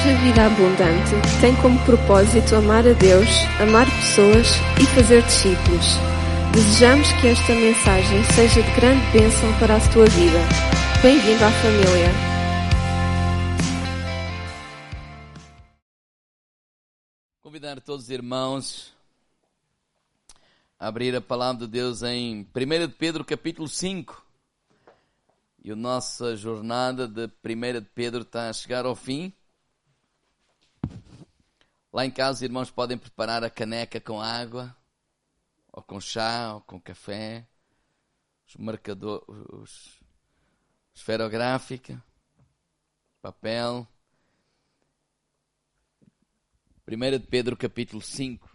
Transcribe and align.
Igreja 0.00 0.18
Vida 0.22 0.46
Abundante 0.46 1.40
tem 1.42 1.54
como 1.60 1.78
propósito 1.84 2.56
amar 2.56 2.86
a 2.88 2.94
Deus, 2.94 3.28
amar 3.60 3.84
pessoas 3.84 4.46
e 4.80 4.86
fazer 4.94 5.22
discípulos. 5.24 5.84
Desejamos 6.54 7.12
que 7.20 7.26
esta 7.26 7.52
mensagem 7.52 8.24
seja 8.34 8.62
de 8.62 8.74
grande 8.76 9.04
bênção 9.12 9.58
para 9.58 9.76
a 9.76 9.92
tua 9.92 10.06
vida. 10.06 10.38
Bem-vindo 11.02 11.44
à 11.44 11.50
família. 11.50 12.08
Convidar 17.42 17.78
todos 17.82 18.04
os 18.04 18.10
irmãos 18.10 18.94
a 20.78 20.88
abrir 20.88 21.14
a 21.14 21.20
palavra 21.20 21.66
de 21.66 21.72
Deus 21.72 22.02
em 22.02 22.48
1 22.56 22.86
de 22.86 22.94
Pedro 22.94 23.22
capítulo 23.22 23.68
5. 23.68 24.24
E 25.62 25.70
a 25.70 25.76
nossa 25.76 26.34
jornada 26.36 27.06
de 27.06 27.26
1 27.44 27.80
de 27.80 27.86
Pedro 27.94 28.22
está 28.22 28.48
a 28.48 28.52
chegar 28.54 28.86
ao 28.86 28.96
fim. 28.96 29.30
Lá 31.92 32.06
em 32.06 32.10
casa, 32.10 32.38
os 32.38 32.42
irmãos 32.42 32.70
podem 32.70 32.96
preparar 32.96 33.42
a 33.42 33.50
caneca 33.50 34.00
com 34.00 34.20
água, 34.20 34.76
ou 35.72 35.82
com 35.82 36.00
chá, 36.00 36.54
ou 36.54 36.60
com 36.60 36.80
café, 36.80 37.48
os 38.46 38.54
marcadores, 38.56 39.24
os, 39.28 40.00
esferográfica, 40.94 42.02
papel. 43.20 43.88
1 46.86 47.18
de 47.18 47.26
Pedro 47.26 47.56
capítulo 47.56 48.00
5. 48.00 48.48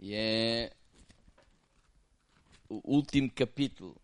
E 0.00 0.14
é 0.14 0.76
o 2.68 2.80
último 2.84 3.30
capítulo. 3.30 4.00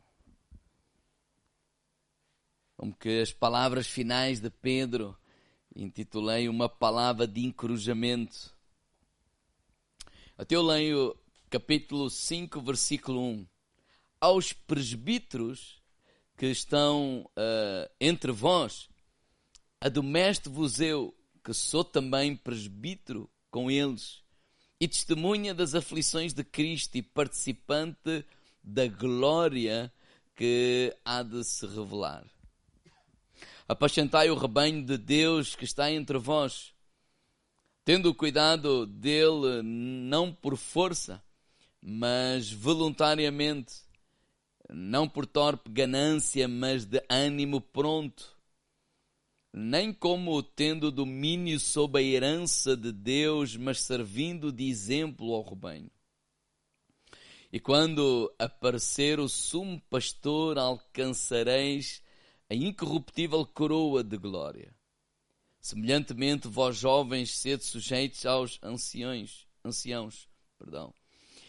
Como 2.77 2.95
que 2.95 3.21
as 3.21 3.33
palavras 3.33 3.87
finais 3.87 4.41
de 4.41 4.51
Pedro 4.51 5.17
intitulei 5.75 6.49
uma 6.49 6.69
palavra 6.69 7.27
de 7.27 7.45
encorajamento. 7.45 8.55
Até 10.37 10.57
eu 10.57 10.63
leio 10.63 11.17
capítulo 11.51 12.09
5, 12.09 12.61
versículo 12.61 13.21
1. 13.21 13.47
Aos 14.21 14.53
presbíteros 14.53 15.83
que 16.37 16.47
estão 16.47 17.29
uh, 17.37 17.93
entre 18.01 18.33
vós, 18.33 18.89
adomesto-vos 19.81 20.81
eu, 20.81 21.15
que 21.45 21.53
sou 21.53 21.85
também 21.85 22.37
presbítero 22.37 23.31
com 23.51 23.71
eles, 23.71 24.23
e 24.81 24.89
testemunha 24.89 25.55
das 25.55 25.75
aflições 25.75 26.33
de 26.33 26.43
Cristo 26.43 26.97
e 26.97 27.03
participante 27.03 28.25
da 28.63 28.87
glória 28.87 29.93
que 30.35 30.97
há 31.05 31.23
de 31.23 31.45
se 31.45 31.67
revelar. 31.67 32.25
Apacentai 33.73 34.29
o 34.29 34.35
rebanho 34.35 34.85
de 34.85 34.99
Deus 34.99 35.55
que 35.55 35.65
está 35.65 35.91
entre 35.91 36.19
vós, 36.19 36.75
tendo 37.87 38.15
cuidado 38.15 38.85
dele 38.85 39.63
não 39.63 40.31
por 40.31 40.59
força, 40.59 41.25
mas 41.81 42.53
voluntariamente, 42.53 43.77
não 44.69 45.09
por 45.09 45.25
torpe 45.25 45.71
ganância, 45.71 46.47
mas 46.47 46.85
de 46.85 47.03
ânimo 47.09 47.63
pronto, 47.63 48.37
nem 49.51 49.91
como 49.91 50.43
tendo 50.43 50.91
domínio 50.91 51.59
sobre 51.59 52.03
a 52.03 52.05
herança 52.05 52.77
de 52.77 52.93
Deus, 52.93 53.57
mas 53.57 53.81
servindo 53.81 54.53
de 54.53 54.69
exemplo 54.69 55.33
ao 55.33 55.49
rebanho. 55.49 55.91
E 57.51 57.59
quando 57.59 58.31
aparecer 58.39 59.19
o 59.19 59.31
sumo 59.31 59.81
pastor, 59.89 60.59
alcançareis 60.59 62.02
a 62.53 62.55
incorruptível 62.55 63.47
coroa 63.47 64.05
de 64.05 64.19
glória. 64.19 64.75
Semelhantemente, 65.59 66.49
vós 66.49 66.77
jovens, 66.77 67.35
sede 67.35 67.65
sujeitos 67.65 68.27
aos 68.27 68.61
anciões, 68.63 69.47
anciãos, 69.65 70.29
perdão, 70.59 70.93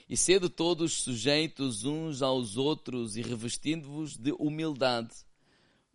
e 0.07 0.15
sede 0.15 0.47
todos 0.47 1.01
sujeitos 1.01 1.83
uns 1.83 2.21
aos 2.21 2.55
outros 2.55 3.17
e 3.17 3.21
revestindo-vos 3.21 4.15
de 4.15 4.31
humildade, 4.39 5.13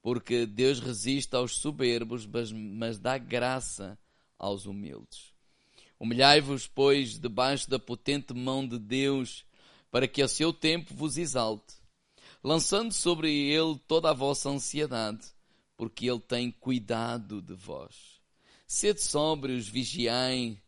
porque 0.03 0.45
Deus 0.45 0.79
resiste 0.79 1.35
aos 1.35 1.57
soberbos, 1.57 2.27
mas, 2.27 2.53
mas 2.53 2.99
dá 2.99 3.17
graça 3.17 3.99
aos 4.39 4.67
humildes. 4.67 5.33
Humilhai-vos, 5.99 6.67
pois, 6.67 7.19
debaixo 7.19 7.71
da 7.71 7.79
potente 7.79 8.35
mão 8.35 8.69
de 8.69 8.79
Deus, 8.79 9.47
para 9.91 10.07
que 10.07 10.21
a 10.21 10.29
seu 10.29 10.53
tempo 10.53 10.93
vos 10.93 11.17
exalte 11.17 11.78
lançando 12.49 12.95
sobre 12.95 13.31
ele 13.31 13.79
toda 13.87 14.09
a 14.09 14.15
vossa 14.15 14.49
ansiedade, 14.49 15.21
porque 15.77 16.09
ele 16.09 16.19
tem 16.19 16.51
cuidado 16.51 17.43
de 17.43 17.53
vós. 17.53 18.23
Sede 18.67 19.03
sóbrios, 19.03 19.69
vigiai, 19.69 20.59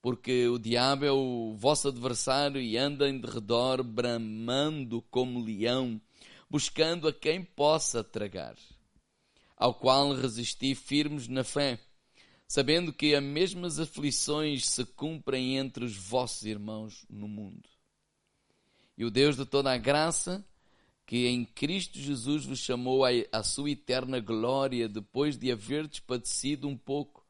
porque 0.00 0.48
o 0.48 0.58
diabo 0.58 1.04
é 1.04 1.12
o 1.12 1.52
vosso 1.58 1.88
adversário 1.88 2.58
e 2.58 2.78
anda 2.78 3.06
em 3.06 3.18
derredor, 3.18 3.82
bramando 3.82 5.02
como 5.10 5.44
leão, 5.44 6.00
buscando 6.48 7.06
a 7.06 7.12
quem 7.12 7.44
possa 7.44 8.02
tragar, 8.02 8.56
ao 9.58 9.74
qual 9.74 10.14
resisti 10.14 10.74
firmes 10.74 11.28
na 11.28 11.44
fé, 11.44 11.78
sabendo 12.48 12.94
que 12.94 13.14
as 13.14 13.22
mesmas 13.22 13.78
aflições 13.78 14.66
se 14.66 14.86
cumprem 14.86 15.58
entre 15.58 15.84
os 15.84 15.94
vossos 15.94 16.44
irmãos 16.44 17.04
no 17.10 17.28
mundo. 17.28 17.68
E 18.96 19.04
o 19.04 19.10
Deus 19.10 19.36
de 19.36 19.44
toda 19.44 19.70
a 19.70 19.76
graça, 19.76 20.42
que 21.06 21.26
em 21.26 21.44
Cristo 21.44 21.98
Jesus 21.98 22.46
vos 22.46 22.58
chamou 22.58 23.02
à 23.04 23.42
sua 23.42 23.70
eterna 23.70 24.20
glória, 24.20 24.88
depois 24.88 25.36
de 25.36 25.52
haver 25.52 25.88
padecido 26.06 26.66
um 26.66 26.76
pouco. 26.76 27.24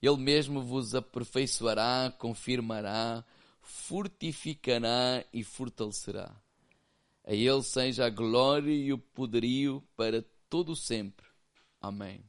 Ele 0.00 0.16
mesmo 0.16 0.62
vos 0.62 0.94
aperfeiçoará, 0.94 2.14
confirmará, 2.18 3.24
fortificará 3.60 5.24
e 5.32 5.44
fortalecerá. 5.44 6.34
A 7.24 7.34
Ele 7.34 7.62
seja 7.62 8.06
a 8.06 8.10
glória 8.10 8.72
e 8.72 8.92
o 8.92 8.98
poderio 8.98 9.84
para 9.94 10.24
todo 10.48 10.74
sempre. 10.74 11.26
Amém. 11.80 12.24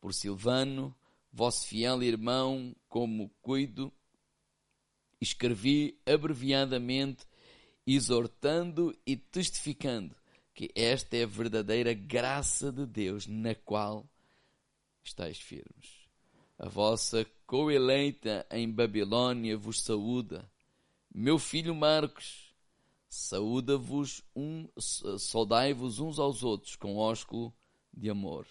Por 0.00 0.12
Silvano, 0.12 0.94
vosso 1.32 1.66
fiel 1.66 2.02
irmão, 2.02 2.76
como 2.88 3.30
cuido, 3.40 3.90
escrevi 5.20 5.98
abreviadamente 6.06 7.24
exortando 7.86 8.96
e 9.06 9.16
testificando 9.16 10.14
que 10.54 10.70
esta 10.74 11.16
é 11.16 11.22
a 11.22 11.26
verdadeira 11.26 11.92
graça 11.92 12.72
de 12.72 12.86
Deus 12.86 13.26
na 13.26 13.54
qual 13.54 14.08
estáis 15.04 15.38
firmes. 15.38 16.08
A 16.58 16.68
vossa 16.68 17.26
coeleita 17.46 18.46
em 18.50 18.70
Babilônia 18.70 19.56
vos 19.56 19.82
saúda. 19.82 20.50
Meu 21.14 21.38
filho 21.38 21.74
Marcos, 21.74 22.54
saúda-vos, 23.06 24.22
um, 24.34 24.66
saudai-vos 25.18 26.00
uns 26.00 26.18
aos 26.18 26.42
outros 26.42 26.74
com 26.74 26.96
ósculo 26.96 27.54
de 27.92 28.10
amor. 28.10 28.46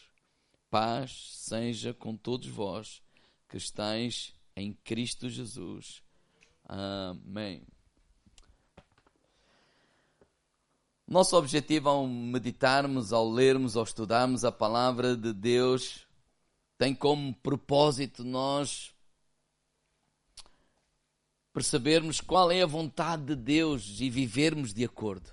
Paz 0.69 1.11
seja 1.31 1.93
com 1.93 2.15
todos 2.15 2.47
vós 2.47 3.01
que 3.49 3.57
estáis 3.57 4.33
em 4.55 4.73
Cristo 4.73 5.29
Jesus. 5.29 6.03
Amém. 6.63 7.63
Nosso 11.07 11.37
objetivo 11.37 11.87
ao 11.89 12.07
meditarmos, 12.07 13.13
ao 13.13 13.29
lermos, 13.29 13.77
ao 13.77 13.83
estudarmos 13.83 14.43
a 14.43 14.51
palavra 14.51 15.15
de 15.15 15.31
Deus, 15.33 16.07
tem 16.77 16.95
como 16.95 17.33
propósito 17.35 18.23
nós 18.23 18.91
percebermos 21.53 22.19
qual 22.19 22.51
é 22.51 22.63
a 22.63 22.67
vontade 22.67 23.27
de 23.27 23.35
Deus 23.35 24.01
e 24.01 24.09
vivermos 24.09 24.73
de 24.73 24.83
acordo. 24.83 25.31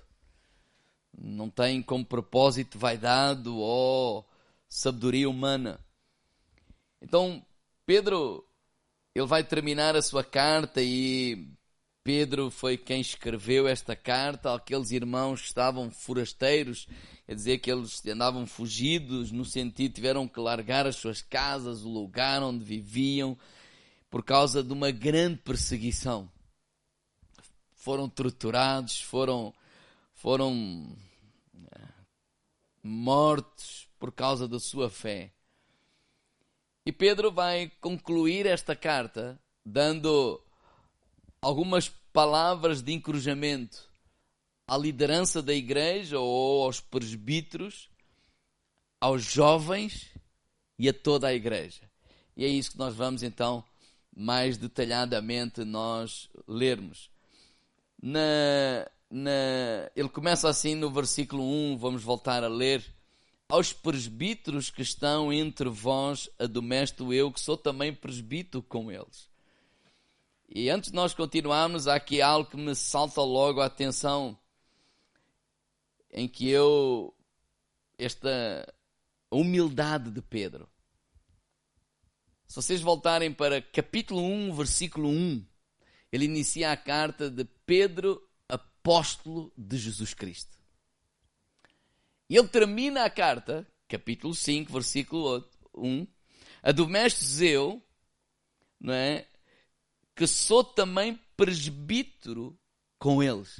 Não 1.17 1.49
tem 1.49 1.81
como 1.81 2.05
propósito 2.05 2.77
vaidade 2.77 3.49
ou 3.49 4.25
sabedoria 4.69 5.29
humana. 5.29 5.79
Então, 7.01 7.45
Pedro, 7.85 8.47
ele 9.13 9.25
vai 9.25 9.43
terminar 9.43 9.95
a 9.95 10.01
sua 10.01 10.23
carta 10.23 10.81
e 10.81 11.51
Pedro 12.03 12.51
foi 12.51 12.77
quem 12.77 12.99
escreveu 12.99 13.65
esta 13.65 13.95
carta 13.95 14.53
àqueles 14.53 14.91
irmãos 14.91 15.39
que 15.39 15.47
estavam 15.47 15.89
forasteiros, 15.89 16.85
quer 17.25 17.33
dizer 17.33 17.59
que 17.59 17.71
eles 17.71 18.05
andavam 18.05 18.45
fugidos, 18.45 19.31
no 19.31 19.45
sentido 19.45 19.93
tiveram 19.93 20.27
que 20.27 20.39
largar 20.41 20.85
as 20.85 20.97
suas 20.97 21.21
casas, 21.21 21.83
o 21.83 21.89
lugar 21.89 22.43
onde 22.43 22.61
viviam, 22.61 23.37
por 24.09 24.21
causa 24.21 24.61
de 24.61 24.73
uma 24.73 24.91
grande 24.91 25.37
perseguição. 25.37 26.29
Foram 27.71 28.09
torturados, 28.09 28.99
foram, 28.99 29.53
foram 30.13 30.93
eh, 31.55 31.87
mortos 32.83 33.87
por 33.97 34.11
causa 34.11 34.45
da 34.45 34.59
sua 34.59 34.89
fé. 34.89 35.31
E 36.85 36.91
Pedro 36.91 37.31
vai 37.31 37.71
concluir 37.79 38.45
esta 38.45 38.75
carta 38.75 39.39
dando 39.65 40.42
algumas 41.43 41.89
palavras 42.13 42.81
de 42.81 42.93
encorajamento 42.93 43.89
à 44.65 44.77
liderança 44.77 45.41
da 45.41 45.53
igreja 45.53 46.17
ou 46.17 46.63
aos 46.63 46.79
presbíteros, 46.79 47.89
aos 48.99 49.23
jovens 49.23 50.09
e 50.79 50.87
a 50.87 50.93
toda 50.93 51.27
a 51.27 51.33
igreja. 51.33 51.81
E 52.37 52.45
é 52.45 52.47
isso 52.47 52.71
que 52.71 52.77
nós 52.77 52.95
vamos 52.95 53.23
então 53.23 53.63
mais 54.15 54.57
detalhadamente 54.57 55.65
nós 55.65 56.29
lermos. 56.47 57.09
Na, 58.01 58.87
na, 59.09 59.91
ele 59.95 60.09
começa 60.09 60.47
assim 60.47 60.75
no 60.75 60.89
versículo 60.89 61.43
1, 61.43 61.77
vamos 61.77 62.03
voltar 62.03 62.43
a 62.43 62.47
ler. 62.47 62.85
Aos 63.49 63.73
presbíteros 63.73 64.71
que 64.71 64.81
estão 64.81 65.31
entre 65.31 65.67
vós, 65.67 66.29
adomesto 66.39 67.13
eu, 67.13 67.31
que 67.31 67.39
sou 67.41 67.57
também 67.57 67.93
presbítero 67.93 68.63
com 68.63 68.89
eles. 68.89 69.32
E 70.55 70.69
antes 70.69 70.91
de 70.91 70.95
nós 70.95 71.15
continuarmos, 71.15 71.87
há 71.87 71.95
aqui 71.95 72.21
algo 72.21 72.47
que 72.47 72.55
me 72.55 72.75
salta 72.75 73.23
logo 73.23 73.59
a 73.59 73.65
atenção, 73.65 74.37
em 76.11 76.27
que 76.27 76.47
eu, 76.47 77.11
esta 77.97 78.71
humildade 79.31 80.11
de 80.11 80.21
Pedro. 80.21 80.69
Se 82.45 82.55
vocês 82.55 82.81
voltarem 82.81 83.33
para 83.33 83.63
capítulo 83.63 84.21
1, 84.21 84.53
versículo 84.53 85.09
1, 85.09 85.43
ele 86.11 86.25
inicia 86.25 86.71
a 86.71 86.77
carta 86.77 87.31
de 87.31 87.45
Pedro, 87.65 88.21
apóstolo 88.47 89.51
de 89.57 89.75
Jesus 89.75 90.13
Cristo. 90.13 90.55
E 92.29 92.37
ele 92.37 92.47
termina 92.47 93.05
a 93.05 93.09
carta, 93.09 93.67
capítulo 93.87 94.35
5, 94.35 94.71
versículo 94.71 95.49
1, 95.73 96.05
admoestes 96.61 97.41
eu, 97.41 97.83
não 98.79 98.93
é? 98.93 99.27
Que 100.15 100.27
sou 100.27 100.63
também 100.63 101.19
presbítero 101.35 102.57
com 102.99 103.21
eles. 103.21 103.59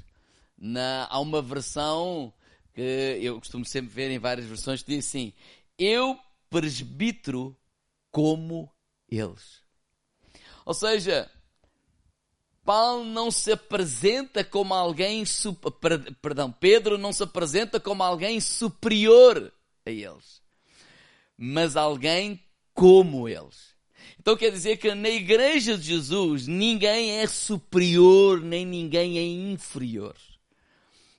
Na, 0.57 1.07
há 1.09 1.19
uma 1.19 1.41
versão 1.41 2.33
que 2.73 3.19
eu 3.21 3.39
costumo 3.39 3.65
sempre 3.65 3.93
ver 3.93 4.11
em 4.11 4.19
várias 4.19 4.45
versões 4.45 4.81
que 4.81 4.95
diz 4.95 5.07
assim: 5.07 5.33
Eu 5.77 6.17
presbítero 6.49 7.57
como 8.11 8.71
eles. 9.09 9.61
Ou 10.65 10.73
seja, 10.73 11.29
Paulo 12.63 13.03
não 13.03 13.29
se 13.29 13.51
apresenta 13.51 14.43
como 14.43 14.73
alguém, 14.73 15.23
perdão, 16.21 16.51
Pedro 16.51 16.97
não 16.97 17.11
se 17.11 17.23
apresenta 17.23 17.79
como 17.79 18.01
alguém 18.01 18.39
superior 18.39 19.53
a 19.85 19.89
eles, 19.89 20.41
mas 21.37 21.75
alguém 21.75 22.41
como 22.73 23.27
eles. 23.27 23.72
Então 24.23 24.37
quer 24.37 24.51
dizer 24.51 24.77
que 24.77 24.95
na 24.95 25.09
igreja 25.09 25.77
de 25.77 25.83
Jesus 25.83 26.47
ninguém 26.47 27.19
é 27.19 27.27
superior 27.27 28.39
nem 28.39 28.65
ninguém 28.65 29.17
é 29.17 29.21
inferior. 29.21 30.15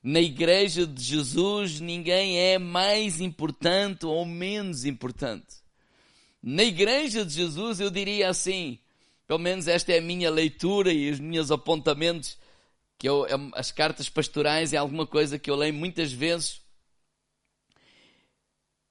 Na 0.02 0.20
igreja 0.20 0.86
de 0.86 1.02
Jesus 1.02 1.80
ninguém 1.80 2.38
é 2.38 2.58
mais 2.58 3.20
importante 3.20 4.06
ou 4.06 4.24
menos 4.24 4.86
importante. 4.86 5.62
Na 6.42 6.64
igreja 6.64 7.26
de 7.26 7.34
Jesus, 7.34 7.78
eu 7.78 7.90
diria 7.90 8.30
assim, 8.30 8.78
pelo 9.26 9.38
menos 9.38 9.68
esta 9.68 9.92
é 9.92 9.98
a 9.98 10.02
minha 10.02 10.30
leitura 10.30 10.90
e 10.90 11.10
os 11.10 11.20
meus 11.20 11.50
apontamentos, 11.50 12.38
que 12.98 13.06
eu, 13.06 13.26
as 13.54 13.70
cartas 13.70 14.08
pastorais 14.08 14.72
é 14.72 14.78
alguma 14.78 15.06
coisa 15.06 15.38
que 15.38 15.50
eu 15.50 15.56
leio 15.56 15.74
muitas 15.74 16.10
vezes. 16.10 16.62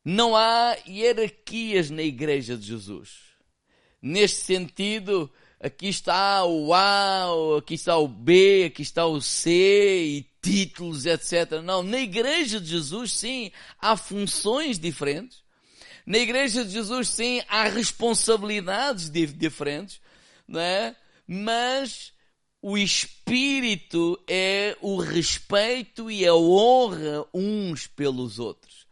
Não 0.05 0.35
há 0.35 0.77
hierarquias 0.87 1.89
na 1.89 2.03
igreja 2.03 2.55
de 2.55 2.65
Jesus. 2.67 3.32
Neste 4.03 4.41
sentido, 4.41 5.31
aqui 5.59 5.87
está 5.87 6.45
o 6.45 6.73
A, 6.73 7.57
aqui 7.57 7.73
está 7.73 7.97
o 7.97 8.07
B, 8.07 8.65
aqui 8.67 8.81
está 8.81 9.05
o 9.05 9.21
C 9.21 9.49
e 10.05 10.29
títulos, 10.41 11.05
etc. 11.05 11.61
Não, 11.63 11.81
na 11.81 11.99
igreja 11.99 12.59
de 12.59 12.67
Jesus, 12.67 13.13
sim, 13.13 13.51
há 13.79 13.97
funções 13.97 14.77
diferentes 14.77 15.43
na 16.05 16.17
Igreja 16.17 16.65
de 16.65 16.71
Jesus, 16.71 17.09
sim, 17.09 17.41
há 17.47 17.63
responsabilidades 17.63 19.09
diferentes, 19.09 20.01
não 20.47 20.59
é? 20.59 20.95
Mas 21.25 22.11
o 22.61 22.77
espírito 22.77 24.21
é 24.27 24.77
o 24.81 24.97
respeito 24.97 26.11
e 26.11 26.25
a 26.27 26.35
honra 26.35 27.25
uns 27.33 27.87
pelos 27.87 28.37
outros. 28.37 28.82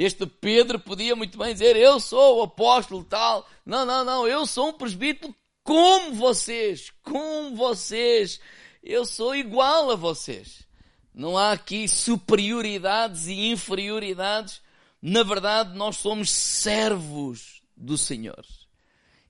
Este 0.00 0.26
Pedro 0.26 0.78
podia 0.78 1.14
muito 1.14 1.36
bem 1.36 1.52
dizer: 1.52 1.76
Eu 1.76 2.00
sou 2.00 2.38
o 2.38 2.42
apóstolo 2.42 3.04
tal. 3.04 3.46
Não, 3.66 3.84
não, 3.84 4.04
não. 4.04 4.26
Eu 4.26 4.46
sou 4.46 4.68
um 4.68 4.72
presbítero 4.72 5.34
como 5.62 6.14
vocês. 6.14 6.90
Como 7.02 7.56
vocês. 7.56 8.40
Eu 8.82 9.04
sou 9.04 9.36
igual 9.36 9.90
a 9.90 9.96
vocês. 9.96 10.66
Não 11.12 11.36
há 11.36 11.52
aqui 11.52 11.86
superioridades 11.88 13.26
e 13.26 13.50
inferioridades 13.50 14.62
na 15.02 15.22
verdade, 15.22 15.76
nós 15.76 15.96
somos 15.96 16.30
servos 16.30 17.62
do 17.74 17.96
Senhor. 17.96 18.44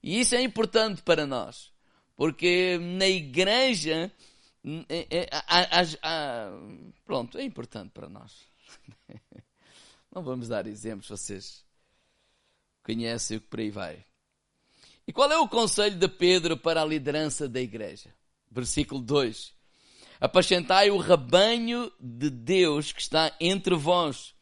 E 0.02 0.20
isso 0.20 0.34
é 0.34 0.42
importante 0.42 1.02
para 1.02 1.26
nós, 1.26 1.72
porque 2.16 2.78
na 2.80 3.06
igreja, 3.06 4.10
é, 4.88 5.06
é, 5.10 5.28
pronto, 7.04 7.38
é 7.38 7.44
importante 7.44 7.90
para 7.90 8.08
nós. 8.08 8.48
Não 10.12 10.22
vamos 10.22 10.48
dar 10.48 10.66
exemplos, 10.66 11.08
vocês 11.08 11.64
conhecem 12.82 13.36
o 13.36 13.40
que 13.40 13.46
por 13.46 13.60
aí 13.60 13.70
vai. 13.70 14.04
E 15.06 15.12
qual 15.12 15.30
é 15.30 15.38
o 15.38 15.48
conselho 15.48 15.96
de 15.96 16.08
Pedro 16.08 16.56
para 16.56 16.82
a 16.82 16.84
liderança 16.84 17.48
da 17.48 17.60
igreja? 17.60 18.14
Versículo 18.50 19.00
2: 19.00 19.52
Apacentai 20.20 20.90
o 20.90 20.98
rebanho 20.98 21.90
de 22.00 22.30
Deus 22.30 22.92
que 22.92 23.00
está 23.00 23.34
entre 23.40 23.74
vós 23.74 24.34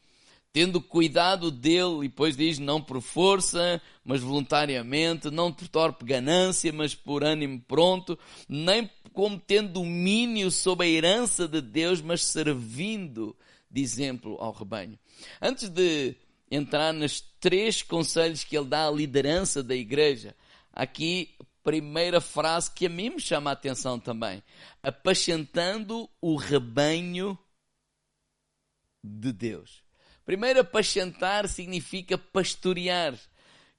tendo 0.51 0.81
cuidado 0.81 1.51
dele, 1.51 1.99
e 1.99 2.07
depois 2.07 2.35
diz, 2.35 2.57
não 2.57 2.81
por 2.81 3.01
força, 3.01 3.81
mas 4.03 4.21
voluntariamente, 4.21 5.29
não 5.29 5.51
por 5.53 5.67
torpe 5.67 6.03
ganância, 6.03 6.73
mas 6.73 6.95
por 6.95 7.23
ânimo 7.23 7.61
pronto, 7.67 8.17
nem 8.47 8.89
como 9.13 9.39
tendo 9.39 9.73
domínio 9.73 10.49
sobre 10.49 10.87
a 10.87 10.89
herança 10.89 11.47
de 11.47 11.61
Deus, 11.61 12.01
mas 12.01 12.23
servindo 12.23 13.35
de 13.69 13.81
exemplo 13.81 14.37
ao 14.39 14.51
rebanho. 14.51 14.97
Antes 15.41 15.69
de 15.69 16.15
entrar 16.49 16.93
nos 16.93 17.21
três 17.39 17.81
conselhos 17.81 18.43
que 18.43 18.57
ele 18.57 18.67
dá 18.67 18.87
à 18.87 18.91
liderança 18.91 19.61
da 19.61 19.75
igreja, 19.75 20.35
aqui 20.73 21.35
primeira 21.63 22.19
frase 22.19 22.71
que 22.71 22.85
a 22.85 22.89
mim 22.89 23.11
me 23.11 23.19
chama 23.19 23.49
a 23.49 23.53
atenção 23.53 23.99
também. 23.99 24.41
Apacentando 24.81 26.09
o 26.19 26.35
rebanho 26.35 27.37
de 29.03 29.31
Deus. 29.31 29.83
Primeiro, 30.25 30.59
apacentar 30.59 31.47
significa 31.47 32.17
pastorear. 32.17 33.13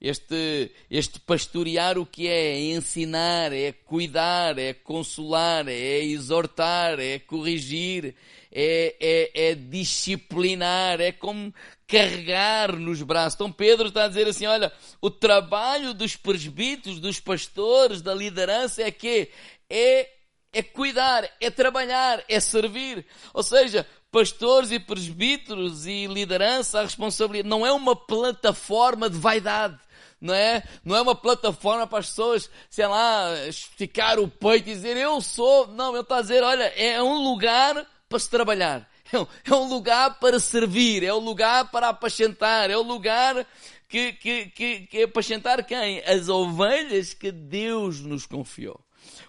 Este, 0.01 0.71
este 0.89 1.19
pastorear 1.19 1.99
o 1.99 2.07
que 2.07 2.27
é? 2.27 2.53
É 2.53 2.59
ensinar, 2.73 3.53
é 3.53 3.71
cuidar, 3.71 4.57
é 4.57 4.73
consolar, 4.73 5.67
é 5.67 5.99
exortar, 5.99 6.99
é 6.99 7.19
corrigir, 7.19 8.15
é, 8.51 8.95
é, 8.99 9.49
é 9.49 9.55
disciplinar, 9.55 10.99
é 10.99 11.11
como 11.11 11.53
carregar 11.87 12.75
nos 12.75 13.03
braços. 13.03 13.35
Então 13.35 13.51
Pedro 13.51 13.89
está 13.89 14.05
a 14.05 14.07
dizer 14.07 14.27
assim: 14.27 14.47
olha, 14.47 14.73
o 14.99 15.11
trabalho 15.11 15.93
dos 15.93 16.15
presbíteros, 16.15 16.99
dos 16.99 17.19
pastores, 17.19 18.01
da 18.01 18.15
liderança 18.15 18.81
é 18.81 18.89
que 18.89 19.29
é, 19.69 20.09
é 20.51 20.63
cuidar, 20.63 21.29
é 21.39 21.51
trabalhar, 21.51 22.23
é 22.27 22.39
servir. 22.39 23.05
Ou 23.35 23.43
seja, 23.43 23.85
pastores 24.11 24.71
e 24.71 24.79
presbíteros 24.79 25.85
e 25.85 26.07
liderança, 26.07 26.79
a 26.79 26.83
responsabilidade 26.83 27.47
não 27.47 27.63
é 27.65 27.71
uma 27.71 27.95
plataforma 27.95 29.07
de 29.07 29.17
vaidade. 29.19 29.77
Não 30.21 30.35
é? 30.35 30.63
Não 30.85 30.95
é 30.95 31.01
uma 31.01 31.15
plataforma 31.15 31.87
para 31.87 31.97
as 31.97 32.09
pessoas, 32.09 32.49
sei 32.69 32.85
lá, 32.85 33.47
esticar 33.47 34.19
o 34.19 34.27
peito 34.27 34.69
e 34.69 34.73
dizer 34.75 34.95
eu 34.95 35.19
sou. 35.19 35.65
Não, 35.67 35.93
ele 35.93 36.01
está 36.01 36.17
a 36.17 36.21
dizer, 36.21 36.43
olha, 36.43 36.65
é 36.75 37.01
um 37.01 37.23
lugar 37.23 37.87
para 38.07 38.19
se 38.19 38.29
trabalhar. 38.29 38.89
É 39.43 39.53
um 39.53 39.67
lugar 39.67 40.19
para 40.19 40.39
servir, 40.39 41.03
é 41.03 41.13
um 41.13 41.19
lugar 41.19 41.69
para 41.69 41.89
apacentar, 41.89 42.69
é 42.69 42.77
um 42.77 42.81
lugar 42.81 43.45
que, 43.89 44.13
que, 44.13 44.45
que, 44.45 44.79
que 44.87 45.03
apacentar 45.03 45.65
quem? 45.65 45.99
As 46.05 46.29
ovelhas 46.29 47.13
que 47.13 47.29
Deus 47.29 47.99
nos 47.99 48.25
confiou. 48.25 48.79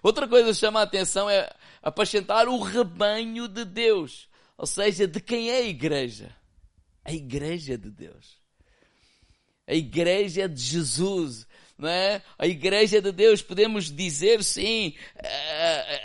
Outra 0.01 0.29
coisa 0.29 0.51
que 0.51 0.55
chama 0.55 0.79
a 0.79 0.85
atenção 0.85 1.29
é 1.29 1.51
apacentar 1.83 2.47
o 2.47 2.61
rebanho 2.61 3.49
de 3.49 3.65
Deus. 3.65 4.29
Ou 4.57 4.67
seja, 4.67 5.09
de 5.09 5.21
quem 5.21 5.51
é 5.51 5.57
a 5.57 5.63
igreja? 5.63 6.33
A 7.05 7.13
igreja 7.13 7.77
de 7.77 7.91
Deus. 7.91 8.42
A 9.67 9.75
igreja 9.75 10.49
de 10.49 10.61
Jesus. 10.61 11.47
Não 11.79 11.89
é? 11.89 12.23
A 12.39 12.47
igreja 12.47 13.01
de 13.01 13.11
Deus, 13.11 13.43
podemos 13.43 13.91
dizer 13.91 14.45
sim, 14.45 14.95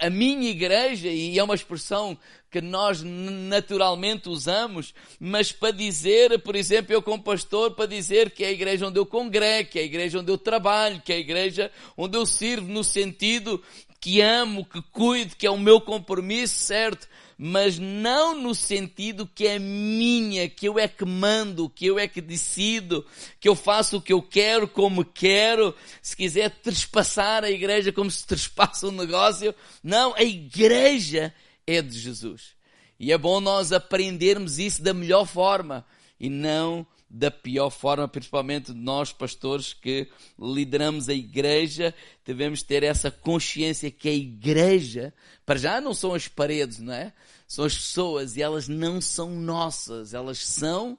a, 0.02 0.08
a 0.08 0.10
minha 0.10 0.50
igreja, 0.50 1.08
e 1.08 1.38
é 1.38 1.44
uma 1.44 1.54
expressão 1.54 2.18
que 2.50 2.62
nós 2.62 3.04
naturalmente 3.04 4.30
usamos, 4.30 4.94
mas 5.20 5.52
para 5.52 5.72
dizer, 5.72 6.40
por 6.40 6.56
exemplo, 6.56 6.94
eu 6.94 7.02
como 7.02 7.22
pastor, 7.22 7.76
para 7.76 7.86
dizer 7.86 8.32
que 8.32 8.44
é 8.44 8.48
a 8.48 8.52
igreja 8.52 8.88
onde 8.88 8.98
eu 8.98 9.06
congrego, 9.06 9.70
que 9.70 9.80
é 9.80 9.82
a 9.84 9.86
igreja 9.86 10.20
onde 10.20 10.32
eu 10.32 10.38
trabalho, 10.38 11.02
que 11.02 11.12
é 11.12 11.18
a 11.18 11.20
igreja 11.20 11.72
onde 11.96 12.18
eu 12.18 12.26
sirvo, 12.26 12.68
no 12.68 12.84
sentido 12.84 13.62
que 14.00 14.22
amo, 14.22 14.66
que 14.66 14.82
cuido, 14.92 15.36
que 15.36 15.46
é 15.46 15.52
o 15.52 15.58
meu 15.58 15.82
compromisso, 15.82 16.56
certo? 16.56 17.08
Mas 17.38 17.78
não 17.78 18.34
no 18.34 18.56
sentido 18.56 19.28
que 19.28 19.46
é 19.46 19.60
minha, 19.60 20.50
que 20.50 20.68
eu 20.68 20.80
é 20.80 20.88
que 20.88 21.06
mando, 21.06 21.70
que 21.70 21.86
eu 21.86 22.00
é 22.00 22.08
que 22.08 22.20
decido, 22.20 23.06
que 23.40 23.48
eu 23.48 23.56
faço 23.56 23.98
o 23.98 24.02
que 24.02 24.12
eu 24.12 24.22
quero, 24.22 24.68
como 24.68 25.06
quero. 25.06 25.76
Se 26.02 26.18
quiser 26.18 26.50
trespassar 26.50 27.44
a 27.44 27.52
igreja 27.52 27.92
como 27.92 28.10
se 28.10 28.26
trespassa 28.26 28.88
um 28.88 28.92
negócio. 28.92 29.54
Não, 29.84 30.16
a 30.16 30.24
igreja 30.24 31.32
é 31.68 31.80
de 31.82 32.00
Jesus. 32.00 32.56
E 33.00 33.12
é 33.12 33.18
bom 33.18 33.40
nós 33.40 33.72
aprendermos 33.72 34.58
isso 34.58 34.82
da 34.82 34.94
melhor 34.94 35.28
forma 35.28 35.86
e 36.20 36.30
não 36.30 36.88
da 37.10 37.32
pior 37.32 37.70
forma, 37.70 38.08
principalmente 38.08 38.74
nós 38.74 39.14
pastores 39.14 39.74
que 39.74 40.08
lideramos 40.38 41.08
a 41.08 41.14
igreja, 41.14 41.94
devemos 42.26 42.62
ter 42.62 42.84
essa 42.84 43.10
consciência 43.10 43.90
que 43.90 44.10
a 44.10 44.14
igreja, 44.14 45.14
para 45.46 45.58
já 45.58 45.80
não 45.80 45.94
são 45.94 46.14
as 46.14 46.28
paredes, 46.28 46.80
não 46.80 46.94
é? 46.94 47.14
São 47.48 47.64
as 47.64 47.76
pessoas 47.76 48.36
e 48.36 48.42
elas 48.42 48.68
não 48.68 49.00
são 49.00 49.30
nossas, 49.32 50.14
elas 50.14 50.40
são 50.40 50.98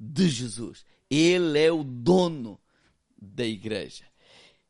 de 0.00 0.28
Jesus. 0.28 0.84
Ele 1.10 1.58
é 1.58 1.70
o 1.70 1.84
dono 1.84 2.58
da 3.20 3.44
igreja. 3.44 4.04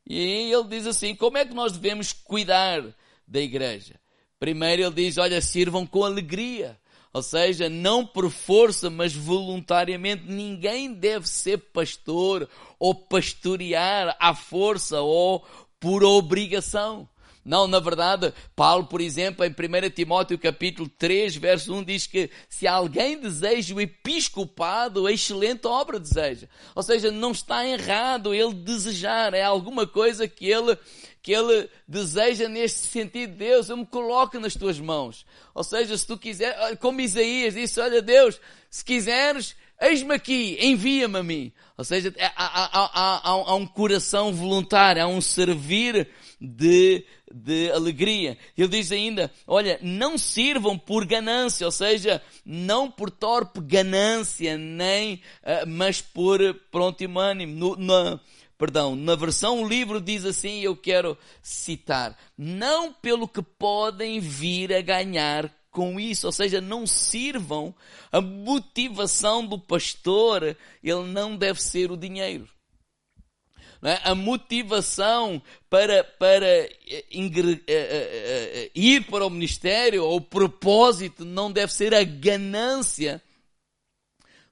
E 0.07 0.53
ele 0.53 0.69
diz 0.69 0.87
assim: 0.87 1.15
como 1.15 1.39
é 1.39 1.47
que 1.47 1.55
nós 1.55 1.73
devemos 1.73 2.13
cuidar 2.13 2.83
da 3.27 3.41
igreja? 3.41 4.01
Primeiro 4.39 4.83
ele 4.83 4.95
diz: 4.95 5.17
olha, 5.17 5.41
sirvam 5.41 5.87
com 5.87 6.05
alegria. 6.05 6.79
Ou 7.13 7.23
seja, 7.23 7.69
não 7.69 8.07
por 8.07 8.31
força, 8.31 8.89
mas 8.89 9.15
voluntariamente. 9.15 10.25
Ninguém 10.25 10.93
deve 10.95 11.29
ser 11.29 11.59
pastor 11.59 12.49
ou 12.79 12.95
pastorear 12.95 14.17
à 14.19 14.35
força 14.35 15.01
ou 15.01 15.47
por 15.79 16.03
obrigação. 16.03 17.09
Não, 17.45 17.67
na 17.67 17.81
verdade, 17.81 18.33
Paulo, 18.55 18.87
por 18.87 19.01
exemplo, 19.01 19.45
em 19.45 19.51
1 19.51 19.91
Timóteo 19.91 20.39
capítulo 20.39 20.89
3, 20.89 21.37
verso 21.37 21.75
1, 21.75 21.83
diz 21.83 22.07
que 22.07 22.31
se 22.49 22.69
alguém 22.69 23.19
deseja 23.19 23.75
o 23.75 23.81
episcopado, 23.81 25.07
a 25.07 25.13
excelente 25.13 25.67
obra 25.67 25.99
deseja. 25.99 26.47
Ou 26.73 26.85
seja, 26.85 27.11
não 27.11 27.33
está 27.33 27.67
errado 27.67 28.33
ele 28.33 28.55
desejar, 28.55 29.35
é 29.35 29.43
alguma 29.43 29.89
coisa 29.89 30.29
que 30.29 30.47
ele 30.47 30.79
que 31.23 31.33
ele 31.33 31.69
deseja 31.87 32.49
neste 32.49 32.81
sentido, 32.81 33.37
Deus, 33.37 33.69
eu 33.69 33.77
me 33.77 33.87
coloco 33.87 34.41
nas 34.41 34.55
tuas 34.55 34.81
mãos. 34.81 35.25
Ou 35.55 35.63
seja, 35.63 35.97
se 35.97 36.07
tu 36.07 36.19
quiser, 36.19 36.77
como 36.79 37.01
Isaías 37.01 37.55
disse, 37.55 37.81
olha 37.81 38.03
Deus, 38.03 38.41
se 38.69 38.85
quiseres, 38.85 39.55
eis-me 39.81 40.15
aqui, 40.15 40.59
envia-me 40.61 41.19
a 41.19 41.23
mim. 41.23 41.53
Ou 41.79 41.85
seja, 41.85 42.13
há, 42.19 42.33
há, 42.37 42.91
há, 42.93 43.31
há, 43.31 43.55
um 43.55 43.67
coração 43.67 44.33
voluntário, 44.33 45.03
há 45.03 45.07
um 45.07 45.21
servir 45.21 46.09
de, 46.41 47.05
de 47.33 47.71
alegria. 47.71 48.37
Ele 48.59 48.69
diz 48.69 48.91
ainda, 48.91 49.31
olha, 49.47 49.79
não 49.81 50.19
sirvam 50.19 50.77
por 50.77 51.07
ganância, 51.07 51.65
ou 51.65 51.71
seja, 51.71 52.21
não 52.45 52.91
por 52.91 53.11
torpe 53.11 53.61
ganância, 53.61 54.59
nem, 54.59 55.15
uh, 55.43 55.67
mas 55.69 56.01
por 56.01 56.41
pronto 56.71 57.01
e 57.03 57.07
ânimo. 57.19 57.55
No, 57.55 57.77
no, 57.77 58.21
perdão, 58.63 58.95
na 58.95 59.17
versão 59.17 59.67
livro 59.67 60.01
diz 60.01 60.25
assim, 60.25 60.61
eu 60.61 60.77
quero 60.77 61.19
citar, 61.43 62.17
não 62.39 62.93
pelo 62.93 63.27
que 63.27 63.43
podem 63.43 64.21
vir 64.21 64.73
a 64.73 64.81
ganhar 64.81 65.53
com 65.69 65.99
isso, 65.99 66.29
ou 66.29 66.33
seja, 66.33 66.61
não 66.61 66.87
sirvam 66.87 67.75
a 68.13 68.21
motivação 68.21 69.45
do 69.45 69.59
pastor, 69.59 70.57
ele 70.81 71.03
não 71.09 71.37
deve 71.37 71.61
ser 71.61 71.91
o 71.91 71.97
dinheiro. 71.97 72.49
É? 73.83 73.99
A 74.05 74.15
motivação 74.15 75.43
para, 75.69 76.05
para 76.05 76.47
eh, 76.47 77.05
uh, 77.13 77.19
uh, 77.19 78.71
ir 78.77 79.05
para 79.07 79.27
o 79.27 79.31
ministério, 79.31 80.05
ou 80.05 80.19
o 80.19 80.21
propósito, 80.21 81.25
não 81.25 81.51
deve 81.51 81.73
ser 81.73 81.93
a 81.93 82.05
ganância 82.05 83.21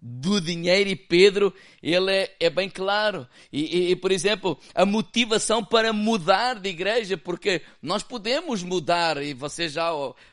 do 0.00 0.40
dinheiro 0.40 0.88
e 0.88 0.96
Pedro, 0.96 1.52
ele 1.82 2.10
é, 2.10 2.36
é 2.40 2.50
bem 2.50 2.70
claro. 2.70 3.28
E, 3.52 3.78
e, 3.78 3.90
e, 3.90 3.96
por 3.96 4.10
exemplo, 4.10 4.58
a 4.74 4.86
motivação 4.86 5.62
para 5.64 5.92
mudar 5.92 6.58
de 6.58 6.70
igreja, 6.70 7.16
porque 7.18 7.62
nós 7.82 8.02
podemos 8.02 8.62
mudar, 8.62 9.22
e 9.22 9.34
vocês 9.34 9.72
já, 9.72 9.90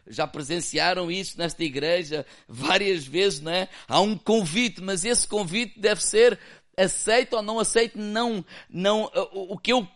já 0.08 0.26
presenciaram 0.26 1.12
isso 1.12 1.38
nesta 1.38 1.64
igreja 1.64 2.26
várias 2.48 3.06
vezes, 3.06 3.42
não 3.42 3.52
é? 3.52 3.68
Há 3.88 4.00
um 4.00 4.18
convite, 4.18 4.82
mas 4.82 5.04
esse 5.04 5.28
convite 5.28 5.80
deve 5.80 6.02
ser 6.02 6.40
aceito 6.78 7.36
ou 7.36 7.42
não 7.42 7.60
aceito, 7.60 7.98
não, 7.98 8.46
não, 8.70 9.12
o, 9.34 9.58
que 9.58 9.74
eu 9.74 9.88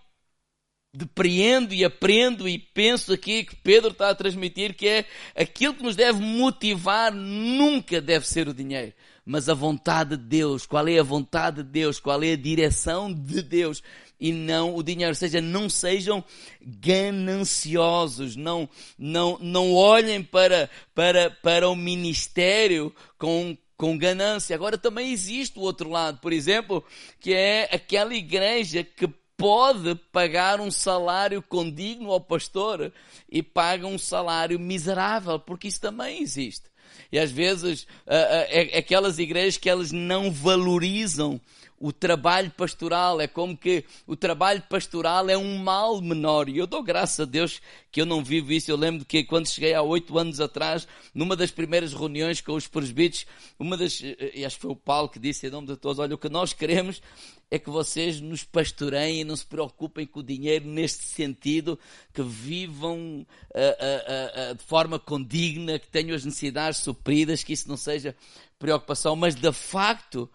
depreendo 0.93 1.73
e 1.73 1.85
aprendo 1.85 2.49
e 2.49 2.59
penso 2.59 3.13
aqui 3.13 3.45
que 3.45 3.55
Pedro 3.55 3.91
está 3.91 4.09
a 4.09 4.15
transmitir 4.15 4.75
que 4.75 4.87
é 4.87 5.05
aquilo 5.35 5.73
que 5.73 5.83
nos 5.83 5.95
deve 5.95 6.19
motivar 6.19 7.13
nunca 7.13 8.01
deve 8.01 8.27
ser 8.27 8.49
o 8.49 8.53
dinheiro 8.53 8.91
mas 9.31 9.47
a 9.47 9.53
vontade 9.53 10.17
de 10.17 10.23
Deus. 10.23 10.65
Qual 10.65 10.85
é 10.89 10.99
a 10.99 11.03
vontade 11.03 11.63
de 11.63 11.69
Deus? 11.69 12.01
Qual 12.01 12.21
é 12.21 12.33
a 12.33 12.35
direção 12.35 13.11
de 13.11 13.41
Deus? 13.41 13.81
E 14.19 14.33
não 14.33 14.75
o 14.75 14.83
dinheiro. 14.83 15.11
Ou 15.11 15.15
seja, 15.15 15.39
não 15.39 15.69
sejam 15.69 16.21
gananciosos. 16.61 18.35
Não, 18.35 18.67
não, 18.99 19.37
não 19.39 19.73
olhem 19.73 20.21
para, 20.21 20.69
para, 20.93 21.29
para 21.29 21.69
o 21.69 21.77
ministério 21.77 22.93
com, 23.17 23.57
com 23.77 23.97
ganância. 23.97 24.53
Agora 24.53 24.77
também 24.77 25.13
existe 25.13 25.57
o 25.57 25.61
outro 25.61 25.89
lado, 25.89 26.19
por 26.19 26.33
exemplo, 26.33 26.83
que 27.17 27.33
é 27.33 27.69
aquela 27.71 28.13
igreja 28.13 28.83
que 28.83 29.07
pode 29.37 29.95
pagar 30.11 30.59
um 30.59 30.69
salário 30.69 31.41
condigno 31.41 32.11
ao 32.11 32.19
pastor 32.19 32.91
e 33.29 33.41
paga 33.41 33.87
um 33.87 33.97
salário 33.97 34.59
miserável, 34.59 35.39
porque 35.39 35.69
isso 35.69 35.79
também 35.79 36.21
existe. 36.21 36.70
E 37.11 37.19
às 37.19 37.31
vezes 37.31 37.85
é, 38.07 38.77
aquelas 38.77 39.19
igrejas 39.19 39.57
que 39.57 39.69
elas 39.69 39.91
não 39.91 40.31
valorizam 40.31 41.39
o 41.81 41.91
trabalho 41.91 42.51
pastoral, 42.51 43.19
é 43.19 43.27
como 43.27 43.57
que 43.57 43.83
o 44.05 44.15
trabalho 44.15 44.61
pastoral 44.69 45.27
é 45.29 45.35
um 45.35 45.57
mal 45.57 45.99
menor. 45.99 46.47
E 46.47 46.59
eu 46.59 46.67
dou 46.67 46.83
graças 46.83 47.19
a 47.19 47.25
Deus 47.25 47.59
que 47.91 47.99
eu 47.99 48.05
não 48.05 48.23
vivo 48.23 48.53
isso. 48.53 48.69
Eu 48.69 48.77
lembro 48.77 49.03
que 49.03 49.23
quando 49.23 49.47
cheguei 49.47 49.73
há 49.73 49.81
oito 49.81 50.17
anos 50.17 50.39
atrás, 50.39 50.87
numa 51.13 51.35
das 51.35 51.49
primeiras 51.49 51.91
reuniões 51.91 52.39
com 52.39 52.53
os 52.53 52.67
presbíteros, 52.67 53.25
uma 53.57 53.75
das, 53.75 53.99
e 53.99 54.45
acho 54.45 54.57
que 54.57 54.61
foi 54.61 54.71
o 54.71 54.75
Paulo 54.75 55.09
que 55.09 55.17
disse 55.17 55.47
em 55.47 55.49
nome 55.49 55.67
de 55.67 55.75
todos, 55.75 55.97
olha, 55.97 56.13
o 56.13 56.19
que 56.19 56.29
nós 56.29 56.53
queremos 56.53 57.01
é 57.49 57.57
que 57.57 57.69
vocês 57.69 58.21
nos 58.21 58.43
pastoreiem 58.43 59.21
e 59.21 59.23
não 59.23 59.35
se 59.35 59.45
preocupem 59.45 60.05
com 60.05 60.19
o 60.19 60.23
dinheiro 60.23 60.65
neste 60.67 61.03
sentido, 61.03 61.79
que 62.13 62.21
vivam 62.21 63.25
uh, 63.25 63.25
uh, 63.25 64.51
uh, 64.51 64.55
de 64.55 64.63
forma 64.63 64.99
condigna, 64.99 65.79
que 65.79 65.87
tenham 65.87 66.15
as 66.15 66.23
necessidades 66.23 66.79
supridas, 66.79 67.43
que 67.43 67.53
isso 67.53 67.67
não 67.67 67.75
seja 67.75 68.15
preocupação, 68.59 69.15
mas 69.15 69.33
de 69.33 69.51
facto 69.51 70.29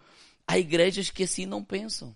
Há 0.47 0.57
igrejas 0.57 1.09
que 1.09 1.23
assim 1.23 1.45
não 1.45 1.63
pensam. 1.63 2.15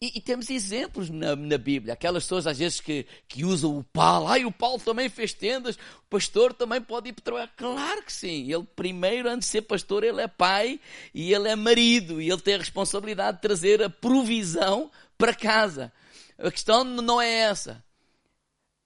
E, 0.00 0.18
e 0.18 0.20
temos 0.20 0.50
exemplos 0.50 1.08
na, 1.08 1.36
na, 1.36 1.56
Bíblia. 1.56 1.94
Aquelas 1.94 2.24
pessoas, 2.24 2.46
às 2.46 2.58
vezes, 2.58 2.80
que, 2.80 3.06
que 3.28 3.44
usam 3.44 3.78
o 3.78 3.84
Paulo. 3.84 4.28
Ai, 4.28 4.44
o 4.44 4.52
Paulo 4.52 4.78
também 4.80 5.08
fez 5.08 5.32
tendas. 5.32 5.76
O 5.76 6.08
pastor 6.10 6.52
também 6.52 6.80
pode 6.80 7.08
ir 7.08 7.12
para 7.12 7.24
trabalhar. 7.24 7.52
Claro 7.56 8.02
que 8.02 8.12
sim. 8.12 8.52
Ele, 8.52 8.66
primeiro, 8.76 9.28
antes 9.28 9.48
de 9.48 9.52
ser 9.52 9.62
pastor, 9.62 10.04
ele 10.04 10.20
é 10.20 10.28
pai 10.28 10.80
e 11.14 11.32
ele 11.32 11.48
é 11.48 11.56
marido. 11.56 12.20
E 12.20 12.28
ele 12.28 12.40
tem 12.40 12.54
a 12.54 12.58
responsabilidade 12.58 13.36
de 13.36 13.42
trazer 13.42 13.82
a 13.82 13.88
provisão 13.88 14.90
para 15.16 15.34
casa. 15.34 15.92
A 16.38 16.50
questão 16.50 16.82
não 16.84 17.20
é 17.20 17.30
essa. 17.30 17.82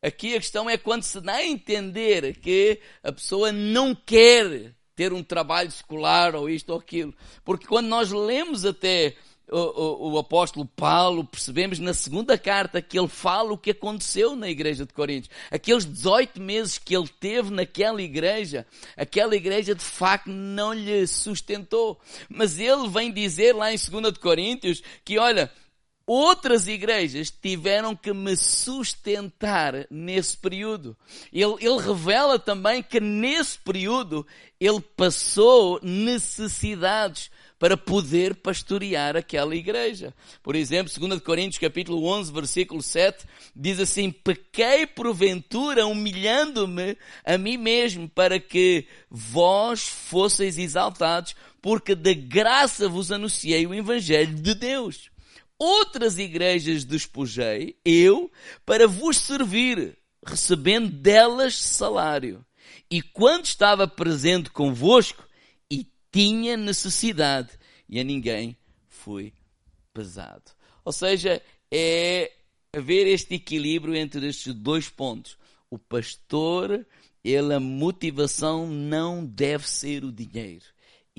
Aqui 0.00 0.34
a 0.36 0.40
questão 0.40 0.70
é 0.70 0.76
quando 0.78 1.02
se 1.02 1.20
dá 1.20 1.34
a 1.34 1.44
entender 1.44 2.36
que 2.36 2.80
a 3.02 3.10
pessoa 3.10 3.50
não 3.50 3.92
quer 3.94 4.72
ter 4.98 5.12
um 5.12 5.22
trabalho 5.22 5.68
escolar 5.68 6.34
ou 6.34 6.50
isto 6.50 6.70
ou 6.70 6.80
aquilo. 6.80 7.14
Porque 7.44 7.68
quando 7.68 7.86
nós 7.86 8.10
lemos 8.10 8.64
até 8.64 9.14
o, 9.48 9.56
o, 9.56 10.12
o, 10.14 10.18
apóstolo 10.18 10.66
Paulo, 10.66 11.22
percebemos 11.22 11.78
na 11.78 11.94
segunda 11.94 12.36
carta 12.36 12.82
que 12.82 12.98
ele 12.98 13.06
fala 13.06 13.52
o 13.52 13.56
que 13.56 13.70
aconteceu 13.70 14.34
na 14.34 14.50
igreja 14.50 14.84
de 14.84 14.92
Coríntios. 14.92 15.32
Aqueles 15.52 15.84
18 15.84 16.40
meses 16.40 16.78
que 16.78 16.96
ele 16.96 17.06
teve 17.20 17.50
naquela 17.50 18.02
igreja, 18.02 18.66
aquela 18.96 19.36
igreja 19.36 19.72
de 19.72 19.84
facto 19.84 20.30
não 20.30 20.72
lhe 20.72 21.06
sustentou. 21.06 22.00
Mas 22.28 22.58
ele 22.58 22.88
vem 22.88 23.12
dizer 23.12 23.54
lá 23.54 23.72
em 23.72 23.76
2 23.76 24.12
de 24.12 24.18
Coríntios 24.18 24.82
que, 25.04 25.16
olha, 25.16 25.48
outras 26.08 26.66
igrejas 26.66 27.30
tiveram 27.30 27.94
que 27.94 28.14
me 28.14 28.34
sustentar 28.34 29.86
nesse 29.90 30.34
período. 30.34 30.96
Ele, 31.30 31.54
ele, 31.60 31.78
revela 31.78 32.38
também 32.38 32.82
que 32.82 32.98
nesse 32.98 33.58
período 33.58 34.26
ele 34.58 34.80
passou 34.80 35.78
necessidades 35.82 37.30
para 37.58 37.76
poder 37.76 38.36
pastorear 38.36 39.16
aquela 39.16 39.54
igreja. 39.54 40.14
Por 40.42 40.56
exemplo, 40.56 40.90
2 40.98 41.20
Coríntios 41.20 41.58
capítulo 41.58 42.02
11, 42.06 42.32
versículo 42.32 42.80
7, 42.80 43.26
diz 43.54 43.78
assim, 43.78 44.10
pequei 44.10 44.86
porventura 44.86 45.86
humilhando-me 45.86 46.96
a 47.22 47.36
mim 47.36 47.58
mesmo 47.58 48.08
para 48.08 48.40
que 48.40 48.86
vós 49.10 49.86
fosseis 49.86 50.56
exaltados, 50.56 51.36
porque 51.60 51.94
de 51.94 52.14
graça 52.14 52.88
vos 52.88 53.12
anunciei 53.12 53.66
o 53.66 53.74
evangelho 53.74 54.34
de 54.34 54.54
Deus 54.54 55.10
outras 55.58 56.18
igrejas 56.18 56.84
despojei, 56.84 57.76
eu, 57.84 58.30
para 58.64 58.86
vos 58.86 59.16
servir, 59.16 59.98
recebendo 60.24 60.90
delas 60.90 61.56
salário. 61.56 62.44
E 62.90 63.02
quando 63.02 63.46
estava 63.46 63.88
presente 63.88 64.50
convosco, 64.50 65.26
e 65.70 65.86
tinha 66.12 66.56
necessidade, 66.56 67.50
e 67.88 67.98
a 67.98 68.04
ninguém 68.04 68.56
fui 68.86 69.32
pesado. 69.92 70.52
Ou 70.84 70.92
seja, 70.92 71.42
é 71.70 72.32
haver 72.74 73.06
este 73.06 73.34
equilíbrio 73.34 73.94
entre 73.94 74.26
estes 74.26 74.54
dois 74.54 74.88
pontos. 74.88 75.36
O 75.70 75.78
pastor, 75.78 76.86
ele, 77.22 77.54
a 77.54 77.60
motivação 77.60 78.66
não 78.66 79.24
deve 79.24 79.68
ser 79.68 80.04
o 80.04 80.12
dinheiro. 80.12 80.64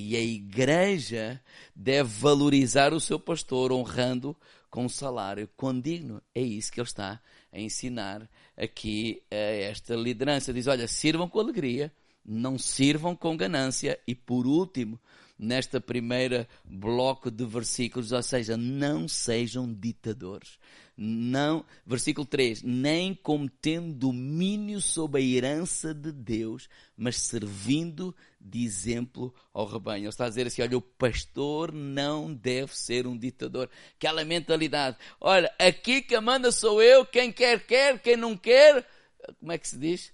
E 0.02 0.16
a 0.16 0.22
igreja 0.22 1.42
deve 1.76 2.08
valorizar 2.08 2.94
o 2.94 3.02
seu 3.02 3.20
pastor, 3.20 3.74
honrando 3.74 4.34
com 4.70 4.86
um 4.86 4.90
salário 4.90 5.46
condigno. 5.58 6.22
É 6.34 6.40
isso 6.42 6.72
que 6.72 6.80
ele 6.80 6.88
está 6.88 7.20
a 7.52 7.60
ensinar 7.60 8.30
aqui 8.56 9.22
a 9.30 9.36
esta 9.36 9.98
liderança. 9.98 10.54
Diz: 10.54 10.68
olha, 10.68 10.88
sirvam 10.88 11.28
com 11.28 11.38
alegria, 11.42 11.92
não 12.26 12.58
sirvam 12.58 13.14
com 13.14 13.36
ganância. 13.36 14.00
E 14.08 14.16
por 14.16 14.48
último, 14.48 14.98
nesta 15.38 15.82
primeira 15.82 16.48
bloco 16.64 17.30
de 17.30 17.44
versículos, 17.44 18.14
ou 18.14 18.24
seja, 18.24 18.56
não 18.56 19.06
sejam 19.06 19.70
ditadores 19.70 20.58
não, 21.02 21.66
versículo 21.86 22.28
3, 22.28 22.62
nem 22.62 23.16
como 23.16 23.50
tendo 23.50 23.94
domínio 23.94 24.82
sobre 24.82 25.22
a 25.22 25.24
herança 25.24 25.94
de 25.94 26.12
Deus, 26.12 26.68
mas 26.98 27.16
servindo 27.16 28.14
de 28.38 28.66
exemplo 28.66 29.34
ao 29.54 29.66
rebanho. 29.66 30.02
Ele 30.02 30.10
está 30.10 30.26
a 30.26 30.30
dizer 30.30 30.48
assim, 30.48 30.62
olha, 30.62 30.78
o 30.78 30.82
pastor 30.82 31.72
não 31.72 32.34
deve 32.34 32.78
ser 32.78 33.08
um 33.08 33.18
ditador. 33.18 33.70
Aquela 33.96 34.26
mentalidade, 34.26 34.98
olha, 35.22 35.50
aqui 35.58 36.02
que 36.02 36.20
manda 36.20 36.52
sou 36.52 36.84
eu, 36.84 37.06
quem 37.06 37.32
quer, 37.32 37.66
quer, 37.66 37.98
quem 38.02 38.18
não 38.18 38.36
quer, 38.36 38.86
como 39.40 39.54
é 39.54 39.58
que 39.58 39.70
se 39.70 39.78
diz? 39.78 40.12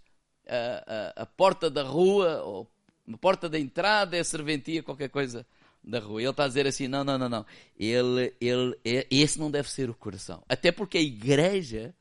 A, 0.47 1.15
a, 1.17 1.23
a 1.23 1.25
porta 1.25 1.67
da 1.67 1.81
rua, 1.81 2.43
ou 2.43 2.71
a 3.11 3.17
porta 3.17 3.49
da 3.49 3.59
entrada 3.59 4.15
é 4.15 4.23
serventia, 4.23 4.83
qualquer 4.83 5.09
coisa 5.09 5.47
da 5.85 5.99
rua. 5.99 6.21
Ele 6.21 6.29
está 6.29 6.45
a 6.45 6.47
dizer 6.47 6.65
assim: 6.67 6.87
não, 6.87 7.03
não, 7.03 7.17
não, 7.17 7.29
não. 7.29 7.45
Ele, 7.77 8.33
ele, 8.41 8.77
é, 8.83 9.07
esse 9.09 9.39
não 9.39 9.51
deve 9.51 9.69
ser 9.69 9.89
o 9.89 9.93
coração. 9.93 10.43
Até 10.49 10.71
porque 10.71 10.97
a 10.97 11.01
igreja 11.01 11.93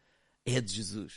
é 0.45 0.61
de 0.61 0.73
Jesus. 0.73 1.13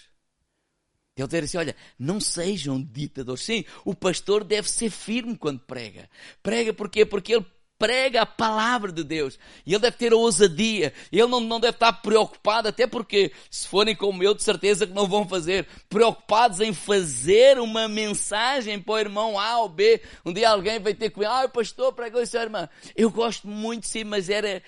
Ele 1.15 1.27
dizer 1.27 1.43
assim: 1.43 1.57
olha, 1.57 1.75
não 1.97 2.19
sejam 2.19 2.81
ditadores. 2.81 3.41
Sim, 3.41 3.63
o 3.83 3.95
pastor 3.95 4.43
deve 4.43 4.69
ser 4.69 4.89
firme 4.89 5.37
quando 5.37 5.59
prega. 5.61 6.09
Prega 6.43 6.73
porquê? 6.73 7.05
Porque 7.05 7.35
ele 7.35 7.45
prega 7.77 8.21
a 8.21 8.25
palavra 8.25 8.91
de 8.91 9.03
Deus. 9.03 9.37
E 9.65 9.73
ele 9.73 9.81
deve 9.81 9.97
ter 9.97 10.13
ousadia. 10.13 10.93
Ele 11.11 11.27
não, 11.27 11.39
não 11.39 11.59
deve 11.59 11.75
estar 11.75 11.93
preocupado, 11.93 12.67
até 12.67 12.87
porque, 12.87 13.31
se 13.49 13.67
forem 13.67 13.95
como 13.95 14.23
eu, 14.23 14.33
de 14.33 14.43
certeza 14.43 14.87
que 14.87 14.93
não 14.93 15.07
vão 15.07 15.27
fazer. 15.27 15.67
Preocupados 15.89 16.59
em 16.59 16.73
fazer 16.73 17.59
uma 17.59 17.87
mensagem 17.87 18.79
para 18.79 18.93
o 18.93 18.99
irmão 18.99 19.39
A 19.39 19.59
ou 19.59 19.69
B. 19.69 20.01
Um 20.25 20.33
dia 20.33 20.49
alguém 20.49 20.79
vai 20.79 20.93
ter 20.93 21.09
comigo, 21.09 21.31
ah, 21.31 21.45
o 21.45 21.49
pastor 21.49 21.93
pregou 21.93 22.21
isso, 22.21 22.37
irmã. 22.37 22.67
Eu 22.95 23.09
gosto 23.11 23.47
muito, 23.47 23.87
sim, 23.87 24.03
mas 24.03 24.29
era. 24.29 24.61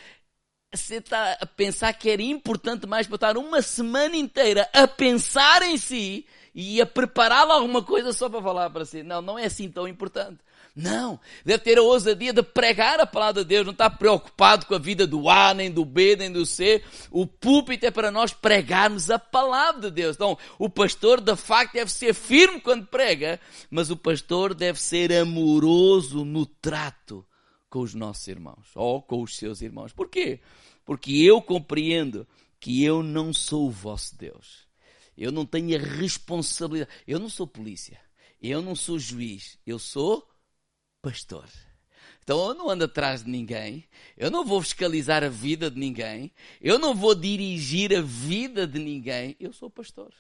Você 0.72 0.98
está 0.98 1.36
a 1.42 1.48
pensar 1.48 1.92
que 1.94 2.12
era 2.12 2.22
importante 2.22 2.86
mais 2.86 3.08
para 3.08 3.16
estar 3.16 3.38
uma 3.38 3.60
semana 3.60 4.16
inteira 4.16 4.70
a 4.72 4.88
pensar 4.88 5.64
em 5.64 5.78
si 5.78 6.28
e 6.54 6.80
a 6.80 6.86
preparar 6.86 7.50
alguma 7.50 7.82
coisa 7.82 8.14
só 8.14 8.30
para 8.30 8.42
falar 8.42 8.70
para 8.70 8.86
si. 8.86 9.02
Não, 9.02 9.20
não 9.20 9.40
é 9.40 9.46
assim 9.46 9.68
tão 9.68 9.88
importante. 9.88 10.38
Não, 10.76 11.20
deve 11.44 11.64
ter 11.64 11.78
a 11.78 11.82
ousadia 11.82 12.32
de 12.32 12.42
pregar 12.42 13.00
a 13.00 13.06
palavra 13.06 13.44
de 13.44 13.50
Deus, 13.50 13.66
não 13.66 13.74
está 13.74 13.90
preocupado 13.90 14.66
com 14.66 14.76
a 14.76 14.80
vida 14.80 15.06
do 15.06 15.30
A, 15.30 15.54
nem 15.54 15.70
do 15.70 15.84
B, 15.84 16.16
nem 16.16 16.32
do 16.32 16.46
C. 16.46 16.84
O 17.12 17.26
púlpito 17.26 17.86
é 17.86 17.92
para 17.92 18.12
nós 18.12 18.32
pregarmos 18.34 19.10
a 19.10 19.20
palavra 19.20 19.82
de 19.82 19.92
Deus. 19.92 20.16
Então, 20.16 20.38
o 20.58 20.70
pastor 20.70 21.20
de 21.20 21.36
facto 21.36 21.74
deve 21.74 21.92
ser 21.92 22.14
firme 22.14 22.62
quando 22.62 22.88
prega, 22.88 23.40
mas 23.70 23.90
o 23.90 23.98
pastor 23.98 24.54
deve 24.54 24.80
ser 24.80 25.12
amoroso 25.12 26.24
no 26.24 26.46
trato 26.46 27.26
com 27.70 27.80
os 27.82 27.94
nossos 27.94 28.28
irmãos, 28.28 28.68
ou 28.76 29.02
com 29.02 29.22
os 29.22 29.38
seus 29.38 29.62
irmãos. 29.62 29.92
Por 29.92 30.10
quê? 30.10 30.40
Porque 30.86 31.12
eu 31.14 31.42
compreendo 31.42 32.28
que 32.60 32.84
eu 32.84 33.02
não 33.04 33.34
sou 33.34 33.68
o 33.68 33.72
vosso 33.72 34.18
Deus. 34.18 34.68
Eu 35.18 35.32
não 35.32 35.46
tenho 35.46 35.78
a 35.78 35.82
responsabilidade. 35.82 36.92
Eu 37.08 37.20
não 37.20 37.30
sou 37.30 37.46
polícia. 37.46 38.00
Eu 38.42 38.62
não 38.62 38.76
sou 38.76 38.98
juiz. 38.98 39.58
Eu 39.66 39.78
sou 39.78 40.29
pastor. 41.02 41.46
Então 42.24 42.50
eu 42.50 42.54
não 42.54 42.70
ando 42.70 42.86
atrás 42.86 43.24
de 43.24 43.30
ninguém, 43.30 43.84
eu 44.16 44.30
não 44.30 44.46
vou 44.46 44.62
fiscalizar 44.62 45.24
a 45.24 45.30
vida 45.30 45.72
de 45.72 45.80
ninguém, 45.80 46.32
eu 46.62 46.78
não 46.78 46.94
vou 46.94 47.16
dirigir 47.16 47.96
a 47.96 48.02
vida 48.02 48.68
de 48.68 48.78
ninguém, 48.78 49.36
eu 49.40 49.52
sou 49.52 49.70
pastor. 49.70 50.14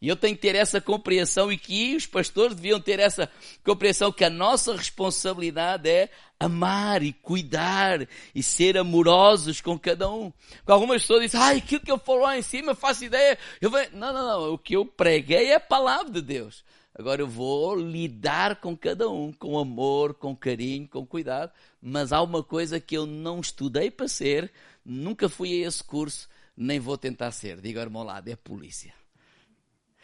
E 0.00 0.06
eu 0.06 0.14
tenho 0.14 0.36
que 0.36 0.42
ter 0.42 0.54
essa 0.54 0.80
compreensão 0.80 1.50
e 1.50 1.58
que 1.58 1.96
os 1.96 2.06
pastores 2.06 2.54
deviam 2.54 2.80
ter 2.80 3.00
essa 3.00 3.28
compreensão 3.64 4.12
que 4.12 4.24
a 4.24 4.30
nossa 4.30 4.76
responsabilidade 4.76 5.90
é 5.90 6.08
amar 6.38 7.02
e 7.02 7.12
cuidar 7.12 8.06
e 8.32 8.40
ser 8.40 8.78
amorosos 8.78 9.60
com 9.60 9.76
cada 9.76 10.08
um. 10.08 10.30
Porque 10.30 10.70
algumas 10.70 11.02
pessoas 11.02 11.22
dizem, 11.22 11.40
ai, 11.40 11.56
aquilo 11.56 11.80
que 11.80 11.90
eu 11.90 11.98
falo 11.98 12.20
lá 12.20 12.38
em 12.38 12.42
cima, 12.42 12.76
faço 12.76 13.04
ideia. 13.04 13.36
Eu 13.60 13.70
vou... 13.70 13.80
Não, 13.92 14.12
não, 14.12 14.24
não. 14.24 14.52
O 14.54 14.58
que 14.58 14.76
eu 14.76 14.86
preguei 14.86 15.46
é 15.46 15.56
a 15.56 15.60
palavra 15.60 16.12
de 16.12 16.22
Deus. 16.22 16.62
Agora 16.98 17.22
eu 17.22 17.28
vou 17.28 17.76
lidar 17.76 18.56
com 18.56 18.76
cada 18.76 19.08
um, 19.08 19.32
com 19.32 19.56
amor, 19.56 20.14
com 20.14 20.34
carinho, 20.34 20.88
com 20.88 21.06
cuidado, 21.06 21.52
mas 21.80 22.12
há 22.12 22.20
uma 22.20 22.42
coisa 22.42 22.80
que 22.80 22.96
eu 22.96 23.06
não 23.06 23.38
estudei 23.38 23.88
para 23.88 24.08
ser, 24.08 24.50
nunca 24.84 25.28
fui 25.28 25.62
a 25.62 25.68
esse 25.68 25.84
curso, 25.84 26.28
nem 26.56 26.80
vou 26.80 26.98
tentar 26.98 27.30
ser. 27.30 27.60
Diga 27.60 27.78
ao 27.78 27.86
irmão 27.86 28.02
lado, 28.02 28.26
é 28.26 28.34
polícia. 28.34 28.92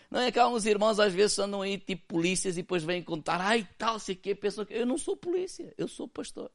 Não 0.09 0.21
é 0.21 0.31
que 0.31 0.39
há 0.39 0.47
uns 0.47 0.67
irmãos 0.67 1.01
às 1.01 1.13
vezes 1.13 1.37
andam 1.41 1.63
aí 1.63 1.79
tipo 1.79 2.07
polícias 2.07 2.57
e 2.57 2.63
depois 2.63 2.85
vêm 2.85 3.03
contar, 3.03 3.41
ai 3.41 3.69
tal, 3.77 3.99
sei 3.99 4.15
que, 4.15 4.33
pensam 4.33 4.65
que 4.65 4.73
eu 4.73 4.87
não 4.87 4.97
sou 4.97 5.17
polícia, 5.17 5.75
eu 5.77 5.89
sou 5.89 6.07
pastor. 6.07 6.53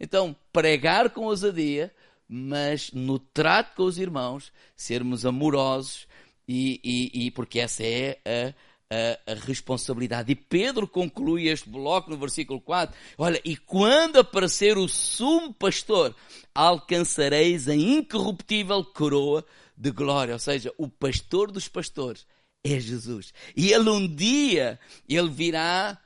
Então, 0.00 0.34
pregar 0.52 1.10
com 1.10 1.26
ousadia, 1.26 1.94
mas 2.28 2.90
no 2.90 3.20
trato 3.20 3.76
com 3.76 3.84
os 3.84 3.96
irmãos, 3.96 4.52
sermos 4.74 5.24
amorosos 5.24 6.08
e, 6.48 6.80
e, 6.82 7.26
e 7.26 7.30
porque 7.30 7.60
essa 7.60 7.84
é 7.84 8.18
a 8.26 8.54
a, 9.26 9.34
responsabilidade. 9.34 10.32
E 10.32 10.34
Pedro 10.34 10.86
conclui 10.86 11.48
este 11.48 11.68
bloco 11.68 12.10
no 12.10 12.16
versículo 12.16 12.60
4. 12.60 12.94
Olha, 13.16 13.40
e 13.44 13.56
quando 13.56 14.18
aparecer 14.18 14.76
o 14.76 14.88
sumo 14.88 15.52
pastor, 15.54 16.14
alcançareis 16.54 17.68
a 17.68 17.74
incorruptível 17.74 18.84
coroa 18.84 19.44
de 19.76 19.90
glória. 19.90 20.34
Ou 20.34 20.38
seja, 20.38 20.72
o 20.76 20.88
pastor 20.88 21.50
dos 21.50 21.68
pastores 21.68 22.26
é 22.64 22.78
Jesus. 22.78 23.32
E 23.56 23.72
ele 23.72 23.88
um 23.88 24.06
dia, 24.06 24.78
ele 25.08 25.30
virá 25.30 25.98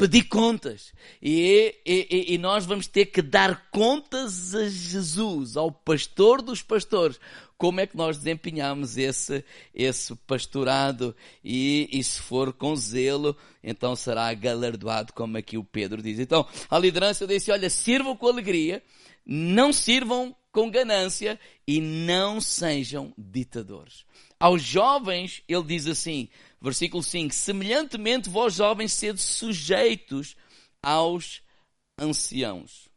pedir 0.00 0.24
contas. 0.24 0.94
E, 1.20 1.74
e, 1.84 2.34
e, 2.34 2.38
nós 2.38 2.64
vamos 2.64 2.86
ter 2.86 3.06
que 3.06 3.20
dar 3.20 3.68
contas 3.70 4.54
a 4.54 4.66
Jesus, 4.66 5.58
ao 5.58 5.70
pastor 5.70 6.40
dos 6.40 6.62
pastores, 6.62 7.20
como 7.60 7.78
é 7.78 7.86
que 7.86 7.94
nós 7.94 8.16
desempenhamos 8.16 8.96
esse, 8.96 9.44
esse 9.74 10.16
pastorado 10.26 11.14
e, 11.44 11.90
e 11.92 12.02
se 12.02 12.18
for 12.18 12.54
com 12.54 12.74
zelo, 12.74 13.36
então 13.62 13.94
será 13.94 14.32
galardoado, 14.32 15.12
como 15.12 15.36
aqui 15.36 15.58
o 15.58 15.62
Pedro 15.62 16.00
diz. 16.00 16.18
Então, 16.18 16.48
a 16.70 16.78
liderança 16.78 17.26
disse, 17.26 17.52
olha, 17.52 17.68
sirvam 17.68 18.16
com 18.16 18.28
alegria, 18.28 18.82
não 19.26 19.74
sirvam 19.74 20.34
com 20.50 20.70
ganância 20.70 21.38
e 21.68 21.82
não 21.82 22.40
sejam 22.40 23.12
ditadores. 23.18 24.06
Aos 24.38 24.62
jovens, 24.62 25.42
ele 25.46 25.64
diz 25.64 25.86
assim, 25.86 26.30
versículo 26.62 27.02
5, 27.02 27.34
semelhantemente 27.34 28.30
vós 28.30 28.54
jovens 28.54 28.94
sede 28.94 29.20
sujeitos 29.20 30.34
aos 30.82 31.42
anciãos. 31.98 32.88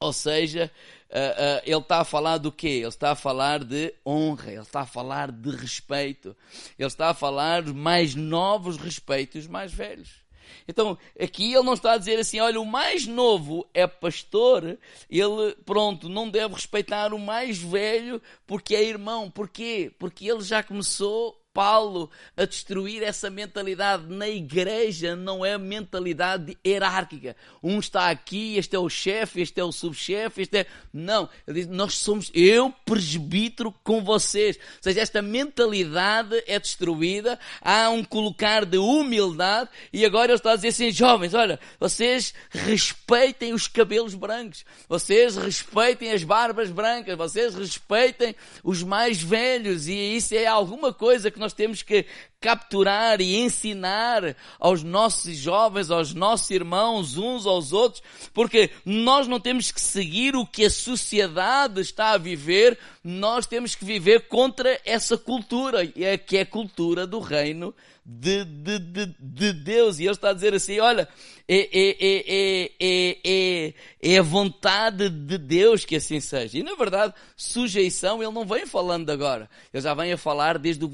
Ou 0.00 0.12
seja, 0.12 0.72
uh, 1.10 1.58
uh, 1.58 1.62
ele 1.64 1.78
está 1.78 2.00
a 2.00 2.04
falar 2.04 2.38
do 2.38 2.52
quê? 2.52 2.68
Ele 2.68 2.88
está 2.88 3.12
a 3.12 3.16
falar 3.16 3.64
de 3.64 3.94
honra, 4.06 4.50
ele 4.52 4.62
está 4.62 4.80
a 4.80 4.86
falar 4.86 5.30
de 5.30 5.50
respeito, 5.50 6.36
ele 6.78 6.88
está 6.88 7.10
a 7.10 7.14
falar 7.14 7.64
mais 7.64 8.14
novos 8.14 8.76
respeitos 8.76 9.46
mais 9.46 9.72
velhos. 9.72 10.20
Então, 10.66 10.98
aqui 11.18 11.52
ele 11.52 11.62
não 11.62 11.74
está 11.74 11.92
a 11.92 11.98
dizer 11.98 12.18
assim, 12.18 12.40
olha, 12.40 12.60
o 12.60 12.66
mais 12.66 13.06
novo 13.06 13.66
é 13.72 13.86
pastor, 13.86 14.78
ele, 15.08 15.56
pronto, 15.64 16.08
não 16.08 16.28
deve 16.28 16.54
respeitar 16.54 17.12
o 17.12 17.18
mais 17.18 17.58
velho 17.58 18.20
porque 18.46 18.74
é 18.74 18.84
irmão. 18.84 19.30
Porquê? 19.30 19.92
Porque 19.98 20.28
ele 20.28 20.42
já 20.42 20.62
começou 20.62 21.39
Paulo 21.52 22.10
a 22.36 22.44
destruir 22.44 23.02
essa 23.02 23.28
mentalidade 23.28 24.06
na 24.06 24.28
igreja, 24.28 25.16
não 25.16 25.44
é 25.44 25.58
mentalidade 25.58 26.56
hierárquica. 26.64 27.36
Um 27.62 27.80
está 27.80 28.08
aqui, 28.08 28.56
este 28.56 28.76
é 28.76 28.78
o 28.78 28.88
chefe, 28.88 29.40
este 29.40 29.60
é 29.60 29.64
o 29.64 29.72
subchefe, 29.72 30.42
este 30.42 30.58
é. 30.58 30.66
Não, 30.92 31.28
ele 31.46 31.60
diz: 31.60 31.68
nós 31.68 31.94
somos 31.98 32.30
eu, 32.32 32.72
presbítero, 32.84 33.74
com 33.82 34.02
vocês. 34.02 34.56
Ou 34.56 34.82
seja, 34.82 35.00
esta 35.00 35.20
mentalidade 35.20 36.42
é 36.46 36.58
destruída, 36.58 37.38
há 37.60 37.90
um 37.90 38.04
colocar 38.04 38.64
de 38.64 38.78
humildade, 38.78 39.70
e 39.92 40.04
agora 40.04 40.32
ele 40.32 40.38
está 40.38 40.52
a 40.52 40.56
dizer 40.56 40.68
assim: 40.68 40.92
jovens, 40.92 41.34
olha, 41.34 41.58
vocês 41.78 42.32
respeitem 42.50 43.52
os 43.52 43.66
cabelos 43.66 44.14
brancos, 44.14 44.64
vocês 44.88 45.36
respeitem 45.36 46.12
as 46.12 46.22
barbas 46.22 46.70
brancas, 46.70 47.16
vocês 47.16 47.54
respeitem 47.54 48.36
os 48.62 48.82
mais 48.82 49.20
velhos, 49.20 49.88
e 49.88 50.16
isso 50.16 50.34
é 50.34 50.46
alguma 50.46 50.92
coisa 50.92 51.30
que 51.30 51.39
nós 51.40 51.52
temos 51.52 51.82
que 51.82 52.06
capturar 52.40 53.20
e 53.20 53.36
ensinar 53.36 54.36
aos 54.58 54.82
nossos 54.82 55.36
jovens, 55.36 55.90
aos 55.90 56.14
nossos 56.14 56.50
irmãos, 56.50 57.16
uns 57.16 57.46
aos 57.46 57.72
outros, 57.72 58.02
porque 58.32 58.70
nós 58.84 59.26
não 59.26 59.40
temos 59.40 59.72
que 59.72 59.80
seguir 59.80 60.36
o 60.36 60.46
que 60.46 60.66
a 60.66 60.70
sociedade 60.70 61.80
está 61.80 62.10
a 62.10 62.18
viver, 62.18 62.78
nós 63.02 63.46
temos 63.46 63.74
que 63.74 63.84
viver 63.84 64.28
contra 64.28 64.80
essa 64.84 65.16
cultura, 65.16 65.86
que 65.86 66.36
é 66.36 66.42
a 66.42 66.46
cultura 66.46 67.06
do 67.06 67.18
reino 67.18 67.74
de, 68.18 68.44
de, 68.44 68.78
de, 68.78 69.14
de 69.18 69.52
Deus. 69.52 69.98
E 69.98 70.04
ele 70.04 70.10
está 70.10 70.30
a 70.30 70.32
dizer 70.32 70.54
assim: 70.54 70.80
olha, 70.80 71.08
é, 71.52 71.68
é, 71.72 72.72
é, 72.80 73.74
é, 74.00 74.18
a 74.18 74.22
vontade 74.22 75.08
de 75.08 75.36
Deus 75.36 75.84
que 75.84 75.96
assim 75.96 76.20
seja. 76.20 76.56
E 76.56 76.62
na 76.62 76.76
verdade, 76.76 77.12
sujeição, 77.36 78.22
ele 78.22 78.32
não 78.32 78.44
vem 78.44 78.66
falando 78.66 79.10
agora. 79.10 79.50
Ele 79.74 79.82
já 79.82 79.92
vem 79.92 80.12
a 80.12 80.16
falar 80.16 80.58
desde 80.58 80.84
o 80.84 80.90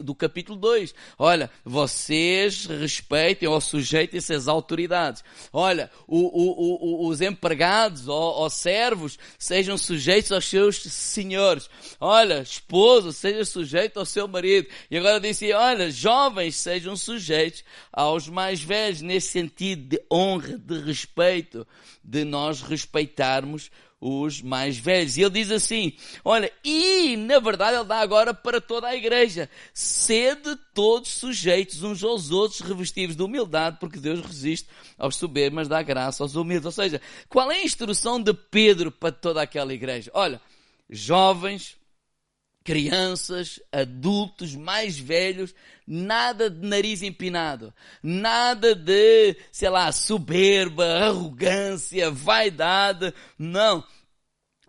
do 0.00 0.14
capítulo 0.14 0.58
2. 0.58 0.94
Olha, 1.18 1.50
vocês 1.64 2.66
respeitem 2.66 3.48
ou 3.48 3.58
sujeitem-se 3.62 4.34
às 4.34 4.46
autoridades. 4.46 5.24
Olha, 5.50 5.90
o, 6.06 6.18
o, 6.18 7.06
o, 7.06 7.08
os 7.08 7.22
empregados 7.22 8.06
ou, 8.06 8.16
ou 8.16 8.50
servos 8.50 9.18
sejam 9.38 9.78
sujeitos 9.78 10.32
aos 10.32 10.44
seus 10.44 10.82
senhores. 10.82 11.68
Olha, 11.98 12.42
esposo, 12.42 13.10
seja 13.10 13.44
sujeito 13.46 13.98
ao 13.98 14.04
seu 14.04 14.28
marido. 14.28 14.68
E 14.90 14.98
agora 14.98 15.18
disse, 15.18 15.50
olha, 15.52 15.90
jovens, 15.90 16.53
sejam 16.56 16.96
sujeitos 16.96 17.64
aos 17.92 18.28
mais 18.28 18.62
velhos, 18.62 19.00
nesse 19.00 19.28
sentido 19.28 19.88
de 19.88 20.02
honra, 20.10 20.58
de 20.58 20.80
respeito, 20.80 21.66
de 22.02 22.24
nós 22.24 22.62
respeitarmos 22.62 23.70
os 24.04 24.42
mais 24.42 24.76
velhos. 24.76 25.16
E 25.16 25.22
ele 25.22 25.30
diz 25.30 25.50
assim: 25.50 25.94
olha, 26.22 26.52
e 26.62 27.16
na 27.16 27.38
verdade 27.38 27.78
ele 27.78 27.86
dá 27.86 28.00
agora 28.00 28.34
para 28.34 28.60
toda 28.60 28.86
a 28.86 28.94
igreja: 28.94 29.48
sede 29.72 30.56
todos 30.74 31.10
sujeitos 31.10 31.82
uns 31.82 32.04
aos 32.04 32.30
outros, 32.30 32.60
revestidos 32.60 33.16
de 33.16 33.22
humildade, 33.22 33.78
porque 33.80 33.98
Deus 33.98 34.20
resiste 34.20 34.68
aos 34.98 35.16
soberbos, 35.16 35.56
mas 35.56 35.68
dá 35.68 35.82
graça 35.82 36.22
aos 36.22 36.34
humildes. 36.34 36.66
Ou 36.66 36.72
seja, 36.72 37.00
qual 37.28 37.50
é 37.50 37.60
a 37.60 37.64
instrução 37.64 38.20
de 38.20 38.34
Pedro 38.34 38.90
para 38.90 39.10
toda 39.10 39.40
aquela 39.40 39.72
igreja? 39.72 40.10
Olha, 40.12 40.40
jovens, 40.90 41.76
crianças, 42.64 43.60
adultos, 43.70 44.56
mais 44.56 44.98
velhos, 44.98 45.54
nada 45.86 46.48
de 46.48 46.66
nariz 46.66 47.02
empinado, 47.02 47.72
nada 48.02 48.74
de, 48.74 49.36
sei 49.52 49.68
lá, 49.68 49.92
soberba, 49.92 50.84
arrogância, 50.84 52.10
vaidade, 52.10 53.12
não. 53.38 53.84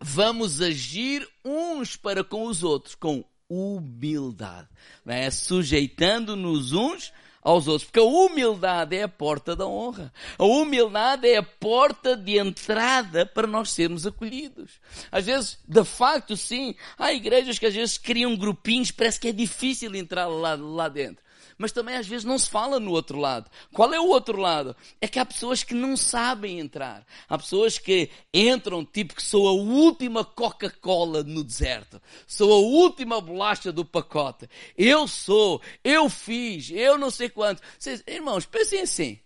Vamos 0.02 0.62
agir 0.62 1.26
uns 1.44 1.96
para 1.96 2.22
com 2.22 2.44
os 2.44 2.64
outros 2.64 2.96
com 2.96 3.24
humildade, 3.50 4.68
é? 5.06 5.32
sujeitando-nos 5.32 6.74
uns 6.74 7.14
aos 7.46 7.68
outros, 7.68 7.84
porque 7.86 8.00
a 8.00 8.04
humildade 8.04 8.96
é 8.96 9.04
a 9.04 9.08
porta 9.08 9.56
da 9.56 9.68
honra. 9.68 10.12
A 10.36 10.44
humildade 10.44 11.28
é 11.28 11.38
a 11.38 11.44
porta 11.44 12.18
de 12.18 12.40
entrada 12.40 13.24
para 13.24 13.46
nós 13.46 13.70
sermos 13.72 14.08
acolhidos. 14.08 14.72
Às 15.12 15.28
vezes, 15.28 15.60
de 15.68 15.84
facto, 15.84 16.36
sim, 16.36 16.74
há 16.98 17.14
igrejas 17.14 17.60
que 17.60 17.68
às 17.68 17.76
vezes 17.76 18.00
criam 18.00 18.36
grupinhos, 18.36 18.90
parece 18.90 19.20
que 19.20 19.28
é 19.28 19.32
difícil 19.32 19.94
entrar 19.94 20.26
lá, 20.26 20.56
lá 20.56 20.90
dentro 20.90 21.24
mas 21.58 21.72
também 21.72 21.96
às 21.96 22.08
vezes 22.08 22.26
não 22.26 22.38
se 22.38 22.50
fala 22.50 22.80
no 22.80 22.92
outro 22.92 23.18
lado. 23.18 23.50
Qual 23.74 23.94
é 23.94 24.00
o 24.00 24.08
outro 24.08 24.38
lado? 24.38 24.76
É 25.00 25.08
que 25.08 25.20
há 25.20 25.26
pessoas 25.26 25.64
que 25.64 25.74
não 25.74 25.96
sabem 25.96 26.60
entrar. 26.60 27.06
Há 27.30 27.38
pessoas 27.38 27.78
que 27.78 28.10
entram 28.34 28.86
tipo 28.86 29.16
que 29.16 29.24
sou 29.24 29.48
a 29.48 29.54
última 29.54 30.26
Coca-Cola 30.26 31.24
no 31.24 31.44
deserto. 31.44 32.02
Sou 32.28 32.52
a 32.52 32.58
última 32.58 33.22
bolacha 33.22 33.72
do 33.72 33.86
pacote. 33.86 34.50
Eu 34.78 35.08
sou, 35.08 35.62
eu 35.84 36.10
fiz, 36.10 36.70
eu 36.72 36.98
não 36.98 37.10
sei 37.10 37.30
quanto. 37.30 37.62
Vocês, 37.80 38.04
irmãos, 38.06 38.46
pensem 38.46 38.82
assim. 38.82 39.20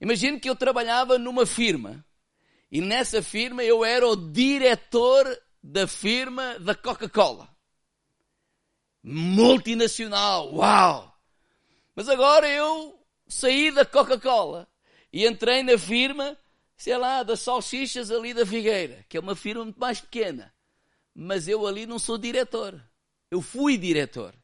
Imagine 0.00 0.38
que 0.38 0.48
eu 0.48 0.56
trabalhava 0.56 1.18
numa 1.18 1.46
firma. 1.46 2.04
E 2.70 2.80
nessa 2.80 3.22
firma 3.22 3.62
eu 3.62 3.84
era 3.84 4.08
o 4.08 4.16
diretor 4.16 5.38
da 5.62 5.86
firma 5.86 6.58
da 6.58 6.74
Coca-Cola. 6.74 7.48
Multinacional, 9.02 10.54
uau! 10.54 11.11
Mas 11.94 12.08
agora 12.08 12.48
eu 12.48 12.98
saí 13.28 13.70
da 13.70 13.84
Coca-Cola 13.84 14.68
e 15.12 15.26
entrei 15.26 15.62
na 15.62 15.76
firma, 15.76 16.36
sei 16.76 16.96
lá, 16.96 17.22
das 17.22 17.40
salsichas 17.40 18.10
ali 18.10 18.32
da 18.32 18.46
Figueira, 18.46 19.04
que 19.08 19.16
é 19.16 19.20
uma 19.20 19.36
firma 19.36 19.64
muito 19.64 19.78
mais 19.78 20.00
pequena. 20.00 20.52
Mas 21.14 21.46
eu 21.46 21.66
ali 21.66 21.86
não 21.86 21.98
sou 21.98 22.16
diretor. 22.16 22.82
Eu 23.30 23.42
fui 23.42 23.76
diretor. 23.76 24.34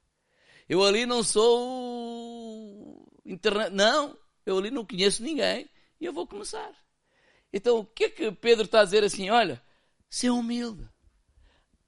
Eu 0.69 0.85
ali 0.85 1.07
não 1.07 1.23
sou 1.23 3.07
internet. 3.25 3.73
Não, 3.73 4.17
eu 4.45 4.59
ali 4.59 4.71
não 4.71 4.85
conheço 4.85 5.23
ninguém 5.23 5.69
e 6.01 6.05
eu 6.05 6.13
vou 6.13 6.27
começar. 6.27 6.73
Então, 7.53 7.79
o 7.79 7.85
que 7.85 8.05
é 8.05 8.11
que 8.11 8.31
Pedro 8.33 8.67
está 8.67 8.81
a 8.81 8.85
dizer 8.85 9.03
assim? 9.03 9.31
Olha, 9.31 9.63
ser 10.11 10.31
humilde. 10.31 10.87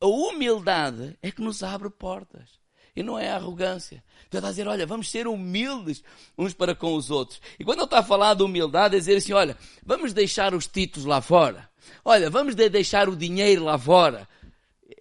A 0.01 0.07
humildade 0.07 1.19
é 1.21 1.31
que 1.31 1.43
nos 1.43 1.63
abre 1.63 1.91
portas. 1.91 2.59
E 2.95 3.03
não 3.03 3.19
é 3.19 3.31
arrogância. 3.31 4.03
Ele 4.33 4.39
está 4.39 4.49
a 4.49 4.51
dizer, 4.51 4.69
olha, 4.69 4.87
vamos 4.87 5.11
ser 5.11 5.27
humildes 5.27 6.03
uns 6.39 6.55
para 6.55 6.75
com 6.75 6.95
os 6.95 7.11
outros. 7.11 7.41
E 7.59 7.65
quando 7.65 7.79
ele 7.79 7.85
está 7.87 7.99
a 7.99 8.03
falar 8.03 8.35
de 8.35 8.43
humildade, 8.43 8.97
é 8.97 8.99
dizer 8.99 9.17
assim, 9.17 9.33
olha, 9.33 9.57
vamos 9.85 10.13
deixar 10.13 10.55
os 10.55 10.67
títulos 10.67 11.07
lá 11.07 11.21
fora. 11.21 11.69
Olha, 12.05 12.31
vamos 12.31 12.55
deixar 12.55 13.09
o 13.09 13.17
dinheiro 13.17 13.65
lá 13.65 13.77
fora. 13.77 14.29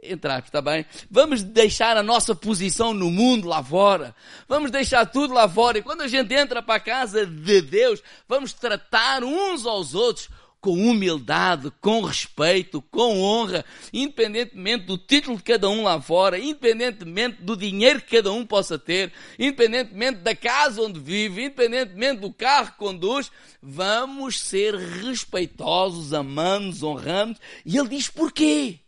Entrar, 0.01 0.39
está 0.39 0.61
bem? 0.61 0.85
Vamos 1.11 1.43
deixar 1.43 1.97
a 1.97 2.03
nossa 2.03 2.33
posição 2.33 2.93
no 2.93 3.11
mundo 3.11 3.47
lá 3.47 3.61
fora. 3.61 4.15
Vamos 4.47 4.71
deixar 4.71 5.05
tudo 5.05 5.33
lá 5.33 5.47
fora. 5.47 5.77
E 5.77 5.83
quando 5.83 6.01
a 6.01 6.07
gente 6.07 6.33
entra 6.33 6.63
para 6.63 6.75
a 6.75 6.79
casa 6.79 7.25
de 7.25 7.61
Deus, 7.61 8.01
vamos 8.27 8.53
tratar 8.53 9.23
uns 9.23 9.65
aos 9.65 9.93
outros 9.93 10.29
com 10.61 10.73
humildade, 10.73 11.71
com 11.79 12.01
respeito, 12.01 12.81
com 12.81 13.21
honra, 13.21 13.63
independentemente 13.93 14.85
do 14.85 14.97
título 14.97 15.37
de 15.37 15.43
cada 15.43 15.69
um 15.69 15.83
lá 15.83 16.01
fora, 16.01 16.37
independentemente 16.37 17.41
do 17.41 17.55
dinheiro 17.55 18.01
que 18.01 18.17
cada 18.17 18.31
um 18.31 18.45
possa 18.45 18.77
ter, 18.77 19.13
independentemente 19.37 20.19
da 20.19 20.35
casa 20.35 20.81
onde 20.81 20.99
vive, 20.99 21.43
independentemente 21.43 22.21
do 22.21 22.33
carro 22.33 22.73
que 22.73 22.77
conduz, 22.77 23.31
vamos 23.61 24.39
ser 24.39 24.75
respeitosos, 24.75 26.13
amamos, 26.13 26.83
honramos. 26.83 27.37
E 27.65 27.77
ele 27.77 27.89
diz 27.89 28.09
porquê? 28.09 28.79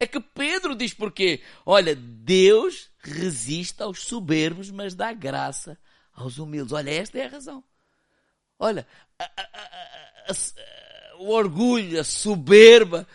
É 0.00 0.06
que 0.06 0.20
Pedro 0.20 0.76
diz 0.76 0.94
porquê. 0.94 1.42
Olha, 1.66 1.94
Deus 1.96 2.88
resiste 3.00 3.82
aos 3.82 4.02
soberbos, 4.02 4.70
mas 4.70 4.94
dá 4.94 5.12
graça 5.12 5.76
aos 6.12 6.38
humildes. 6.38 6.72
Olha, 6.72 6.90
esta 6.90 7.18
é 7.18 7.26
a 7.26 7.30
razão. 7.30 7.64
Olha, 8.58 8.86
a, 9.18 9.24
a, 9.24 10.32
a, 10.32 11.16
o 11.18 11.30
orgulho, 11.30 12.00
a 12.00 12.04
soberba. 12.04 13.06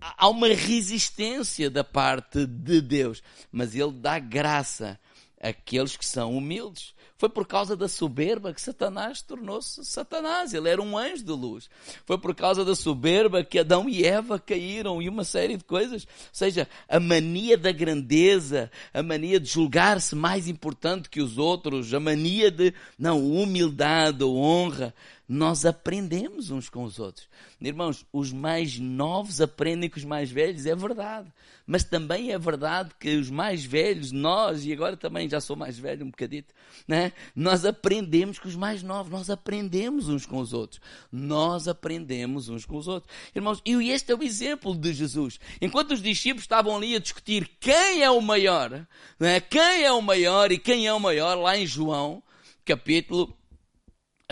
Há 0.00 0.28
uma 0.28 0.48
resistência 0.48 1.70
da 1.70 1.84
parte 1.84 2.44
de 2.44 2.80
Deus, 2.80 3.22
mas 3.52 3.74
Ele 3.74 3.92
dá 3.92 4.18
graça 4.18 4.98
àqueles 5.42 5.96
que 5.96 6.06
são 6.06 6.36
humildes. 6.36 6.94
Foi 7.18 7.28
por 7.28 7.46
causa 7.46 7.76
da 7.76 7.88
soberba 7.88 8.52
que 8.52 8.60
Satanás 8.60 9.22
tornou-se 9.22 9.84
Satanás. 9.84 10.54
Ele 10.54 10.68
era 10.68 10.82
um 10.82 10.98
anjo 10.98 11.22
de 11.22 11.30
luz. 11.30 11.70
Foi 12.04 12.18
por 12.18 12.34
causa 12.34 12.64
da 12.64 12.74
soberba 12.74 13.44
que 13.44 13.58
Adão 13.58 13.88
e 13.88 14.04
Eva 14.04 14.38
caíram 14.40 15.00
e 15.00 15.08
uma 15.08 15.22
série 15.22 15.56
de 15.56 15.62
coisas. 15.62 16.02
Ou 16.02 16.08
seja, 16.32 16.68
a 16.88 16.98
mania 16.98 17.56
da 17.56 17.70
grandeza, 17.70 18.70
a 18.92 19.02
mania 19.02 19.38
de 19.38 19.48
julgar-se 19.48 20.16
mais 20.16 20.48
importante 20.48 21.08
que 21.08 21.20
os 21.20 21.38
outros, 21.38 21.94
a 21.94 22.00
mania 22.00 22.50
de, 22.50 22.74
não, 22.98 23.24
humildade, 23.24 24.24
honra, 24.24 24.94
nós 25.28 25.64
aprendemos 25.64 26.50
uns 26.50 26.68
com 26.68 26.82
os 26.82 26.98
outros. 26.98 27.28
Irmãos, 27.60 28.04
os 28.12 28.32
mais 28.32 28.78
novos 28.78 29.40
aprendem 29.40 29.88
com 29.88 29.98
os 29.98 30.04
mais 30.04 30.30
velhos, 30.30 30.66
é 30.66 30.74
verdade. 30.74 31.32
Mas 31.64 31.84
também 31.84 32.32
é 32.32 32.38
verdade 32.38 32.90
que 32.98 33.16
os 33.16 33.30
mais 33.30 33.64
velhos, 33.64 34.10
nós, 34.10 34.66
e 34.66 34.72
agora 34.72 34.96
também 34.96 35.28
já 35.28 35.40
sou 35.40 35.54
mais 35.54 35.78
velho 35.78 36.04
um 36.04 36.10
bocadito, 36.10 36.52
né? 36.88 37.12
nós 37.36 37.64
aprendemos 37.64 38.38
com 38.38 38.48
os 38.48 38.56
mais 38.56 38.82
novos, 38.82 39.12
nós 39.12 39.30
aprendemos 39.30 40.08
uns 40.08 40.26
com 40.26 40.38
os 40.38 40.52
outros. 40.52 40.80
Nós 41.10 41.68
aprendemos 41.68 42.48
uns 42.48 42.66
com 42.66 42.76
os 42.76 42.88
outros. 42.88 43.14
Irmãos, 43.34 43.62
e 43.64 43.90
este 43.90 44.12
é 44.12 44.16
o 44.16 44.22
exemplo 44.22 44.74
de 44.74 44.92
Jesus. 44.92 45.38
Enquanto 45.60 45.92
os 45.92 46.02
discípulos 46.02 46.42
estavam 46.42 46.76
ali 46.76 46.96
a 46.96 47.00
discutir 47.00 47.48
quem 47.60 48.02
é 48.02 48.10
o 48.10 48.20
maior, 48.20 48.86
né? 49.18 49.40
quem 49.40 49.84
é 49.84 49.92
o 49.92 50.02
maior 50.02 50.50
e 50.50 50.58
quem 50.58 50.86
é 50.86 50.92
o 50.92 51.00
maior, 51.00 51.36
lá 51.38 51.56
em 51.56 51.66
João, 51.66 52.22
capítulo 52.64 53.36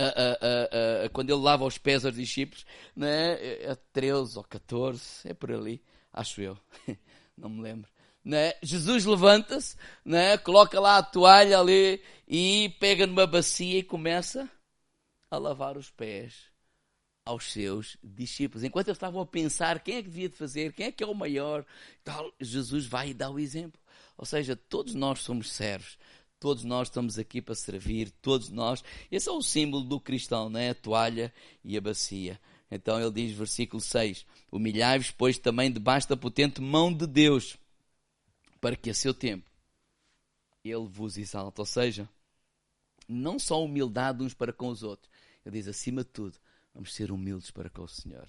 Uh, 0.00 1.06
uh, 1.06 1.10
quando 1.10 1.30
ele 1.30 1.40
lava 1.40 1.64
os 1.64 1.78
pés 1.78 2.04
aos 2.04 2.14
discípulos, 2.14 2.64
né? 2.96 3.32
é 3.40 3.76
13 3.92 4.38
ou 4.38 4.44
14, 4.44 5.28
é 5.28 5.34
por 5.34 5.52
ali, 5.52 5.82
acho 6.12 6.40
eu, 6.40 6.58
não 7.36 7.50
me 7.50 7.60
lembro. 7.60 7.90
Né? 8.24 8.54
Jesus 8.62 9.04
levanta-se, 9.04 9.76
né? 10.04 10.38
coloca 10.38 10.78
lá 10.78 10.98
a 10.98 11.02
toalha 11.02 11.58
ali 11.58 12.02
e 12.28 12.74
pega 12.78 13.06
numa 13.06 13.26
bacia 13.26 13.78
e 13.78 13.82
começa 13.82 14.48
a 15.30 15.38
lavar 15.38 15.76
os 15.76 15.90
pés 15.90 16.50
aos 17.24 17.52
seus 17.52 17.96
discípulos. 18.02 18.64
Enquanto 18.64 18.88
eles 18.88 18.96
estavam 18.96 19.20
a 19.20 19.26
pensar 19.26 19.80
quem 19.80 19.96
é 19.96 20.02
que 20.02 20.08
devia 20.08 20.28
de 20.28 20.36
fazer, 20.36 20.72
quem 20.72 20.86
é 20.86 20.92
que 20.92 21.04
é 21.04 21.06
o 21.06 21.14
maior, 21.14 21.64
tal, 22.02 22.32
Jesus 22.40 22.86
vai 22.86 23.10
e 23.10 23.14
dá 23.14 23.30
o 23.30 23.38
exemplo. 23.38 23.80
Ou 24.16 24.26
seja, 24.26 24.54
todos 24.54 24.94
nós 24.94 25.20
somos 25.20 25.50
servos, 25.50 25.96
Todos 26.40 26.64
nós 26.64 26.88
estamos 26.88 27.18
aqui 27.18 27.42
para 27.42 27.54
servir, 27.54 28.10
todos 28.22 28.48
nós. 28.48 28.82
Esse 29.12 29.28
é 29.28 29.32
o 29.32 29.42
símbolo 29.42 29.84
do 29.84 30.00
cristão, 30.00 30.50
é? 30.56 30.70
A 30.70 30.74
toalha 30.74 31.32
e 31.62 31.76
a 31.76 31.80
bacia. 31.80 32.40
Então 32.70 32.98
ele 32.98 33.10
diz, 33.10 33.36
versículo 33.36 33.80
6: 33.80 34.24
Humilhai-vos, 34.50 35.10
pois, 35.10 35.38
também 35.38 35.70
debaixo 35.70 36.08
da 36.08 36.16
potente 36.16 36.60
mão 36.62 36.92
de 36.92 37.06
Deus, 37.06 37.58
para 38.58 38.74
que 38.74 38.88
a 38.88 38.94
seu 38.94 39.12
tempo 39.12 39.50
ele 40.64 40.88
vos 40.88 41.18
exalte. 41.18 41.60
Ou 41.60 41.66
seja, 41.66 42.08
não 43.06 43.38
só 43.38 43.62
humildade 43.62 44.22
uns 44.22 44.32
para 44.32 44.52
com 44.52 44.68
os 44.68 44.82
outros. 44.82 45.10
Ele 45.44 45.58
diz, 45.58 45.68
acima 45.68 46.04
de 46.04 46.10
tudo, 46.10 46.38
vamos 46.72 46.94
ser 46.94 47.10
humildes 47.10 47.50
para 47.50 47.68
com 47.68 47.82
o 47.82 47.88
Senhor, 47.88 48.28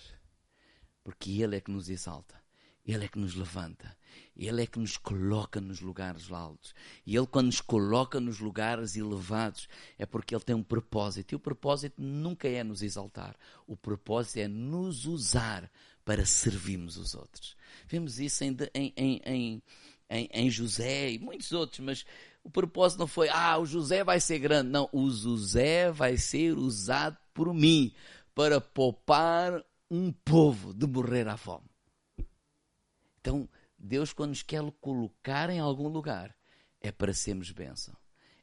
porque 1.03 1.41
Ele 1.41 1.55
é 1.55 1.61
que 1.61 1.71
nos 1.71 1.89
exalta. 1.89 2.40
Ele 2.85 3.05
é 3.05 3.07
que 3.07 3.19
nos 3.19 3.35
levanta. 3.35 3.95
Ele 4.35 4.63
é 4.63 4.65
que 4.65 4.79
nos 4.79 4.97
coloca 4.97 5.61
nos 5.61 5.81
lugares 5.81 6.31
altos. 6.31 6.73
E 7.05 7.15
Ele, 7.15 7.27
quando 7.27 7.47
nos 7.47 7.61
coloca 7.61 8.19
nos 8.19 8.39
lugares 8.39 8.95
elevados, 8.95 9.67
é 9.97 10.05
porque 10.05 10.33
Ele 10.33 10.43
tem 10.43 10.55
um 10.55 10.63
propósito. 10.63 11.33
E 11.33 11.35
o 11.35 11.39
propósito 11.39 12.01
nunca 12.01 12.47
é 12.47 12.63
nos 12.63 12.81
exaltar. 12.81 13.35
O 13.67 13.77
propósito 13.77 14.39
é 14.39 14.47
nos 14.47 15.05
usar 15.05 15.69
para 16.03 16.25
servirmos 16.25 16.97
os 16.97 17.13
outros. 17.13 17.55
Vemos 17.87 18.19
isso 18.19 18.43
em, 18.43 18.57
em, 18.73 18.93
em, 18.97 19.63
em, 20.09 20.29
em 20.33 20.49
José 20.49 21.11
e 21.11 21.19
muitos 21.19 21.51
outros, 21.51 21.79
mas 21.79 22.05
o 22.43 22.49
propósito 22.49 22.99
não 22.99 23.07
foi, 23.07 23.29
ah, 23.29 23.57
o 23.59 23.65
José 23.65 24.03
vai 24.03 24.19
ser 24.19 24.39
grande. 24.39 24.69
Não, 24.69 24.89
o 24.91 25.09
José 25.09 25.91
vai 25.91 26.17
ser 26.17 26.57
usado 26.57 27.17
por 27.33 27.53
mim 27.53 27.93
para 28.33 28.59
poupar 28.59 29.63
um 29.89 30.11
povo 30.11 30.73
de 30.73 30.87
morrer 30.87 31.27
à 31.27 31.37
fome. 31.37 31.70
Então, 33.21 33.47
Deus, 33.77 34.11
quando 34.11 34.29
nos 34.29 34.41
quer 34.41 34.61
colocar 34.81 35.49
em 35.49 35.59
algum 35.59 35.87
lugar, 35.87 36.35
é 36.81 36.91
para 36.91 37.13
sermos 37.13 37.51
bênção, 37.51 37.95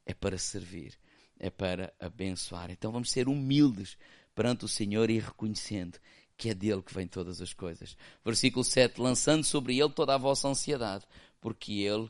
é 0.06 0.14
para 0.14 0.38
servir, 0.38 0.98
é 1.38 1.50
para 1.50 1.92
abençoar. 2.00 2.70
Então, 2.70 2.90
vamos 2.90 3.10
ser 3.10 3.28
humildes 3.28 3.98
perante 4.34 4.64
o 4.64 4.68
Senhor 4.68 5.10
e 5.10 5.18
reconhecendo 5.18 5.98
que 6.36 6.48
é 6.48 6.54
dele 6.54 6.80
que 6.80 6.94
vem 6.94 7.08
todas 7.08 7.42
as 7.42 7.52
coisas. 7.52 7.96
Versículo 8.24 8.64
7: 8.64 9.00
lançando 9.00 9.42
sobre 9.42 9.78
ele 9.78 9.90
toda 9.90 10.14
a 10.14 10.18
vossa 10.18 10.46
ansiedade, 10.48 11.04
porque 11.40 11.72
ele 11.72 12.08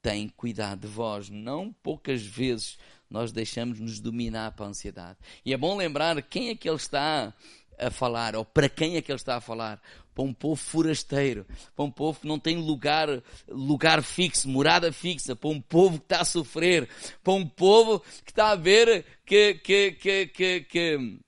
tem 0.00 0.28
cuidado 0.30 0.80
de 0.80 0.86
vós. 0.86 1.28
Não 1.28 1.70
poucas 1.70 2.22
vezes 2.22 2.78
nós 3.10 3.30
deixamos 3.30 3.78
nos 3.78 4.00
dominar 4.00 4.52
para 4.52 4.64
a 4.64 4.68
ansiedade. 4.70 5.18
E 5.44 5.52
é 5.52 5.56
bom 5.56 5.76
lembrar 5.76 6.20
quem 6.22 6.48
é 6.48 6.54
que 6.54 6.68
ele 6.68 6.76
está 6.76 7.34
a 7.78 7.90
falar, 7.90 8.34
ou 8.34 8.44
para 8.44 8.68
quem 8.68 8.96
é 8.96 9.02
que 9.02 9.12
ele 9.12 9.16
está 9.16 9.36
a 9.36 9.40
falar 9.40 9.80
para 10.18 10.24
um 10.24 10.34
povo 10.34 10.56
forasteiro, 10.56 11.46
para 11.76 11.84
um 11.84 11.90
povo 11.92 12.18
que 12.18 12.26
não 12.26 12.40
tem 12.40 12.56
lugar, 12.56 13.22
lugar 13.46 14.02
fixo, 14.02 14.48
morada 14.48 14.92
fixa, 14.92 15.36
para 15.36 15.48
um 15.48 15.60
povo 15.60 16.00
que 16.00 16.06
está 16.06 16.22
a 16.22 16.24
sofrer, 16.24 16.88
para 17.22 17.34
um 17.34 17.46
povo 17.46 18.00
que 18.24 18.32
está 18.32 18.50
a 18.50 18.56
ver 18.56 19.04
que, 19.24 19.54
que, 19.54 19.92
que, 19.92 20.26
que, 20.26 20.60
que 20.62 21.18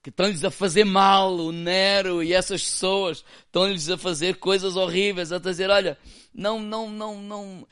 que 0.00 0.10
estão-lhes 0.10 0.44
a 0.44 0.50
fazer 0.50 0.84
mal, 0.84 1.34
o 1.34 1.50
Nero 1.50 2.22
e 2.22 2.32
essas 2.32 2.62
pessoas 2.62 3.24
estão-lhes 3.46 3.90
a 3.90 3.98
fazer 3.98 4.36
coisas 4.36 4.76
horríveis, 4.76 5.32
a 5.32 5.38
dizer, 5.38 5.68
olha, 5.68 5.98
não, 6.32 6.60
não, 6.60 6.88
não, 6.88 7.20
não, 7.20 7.68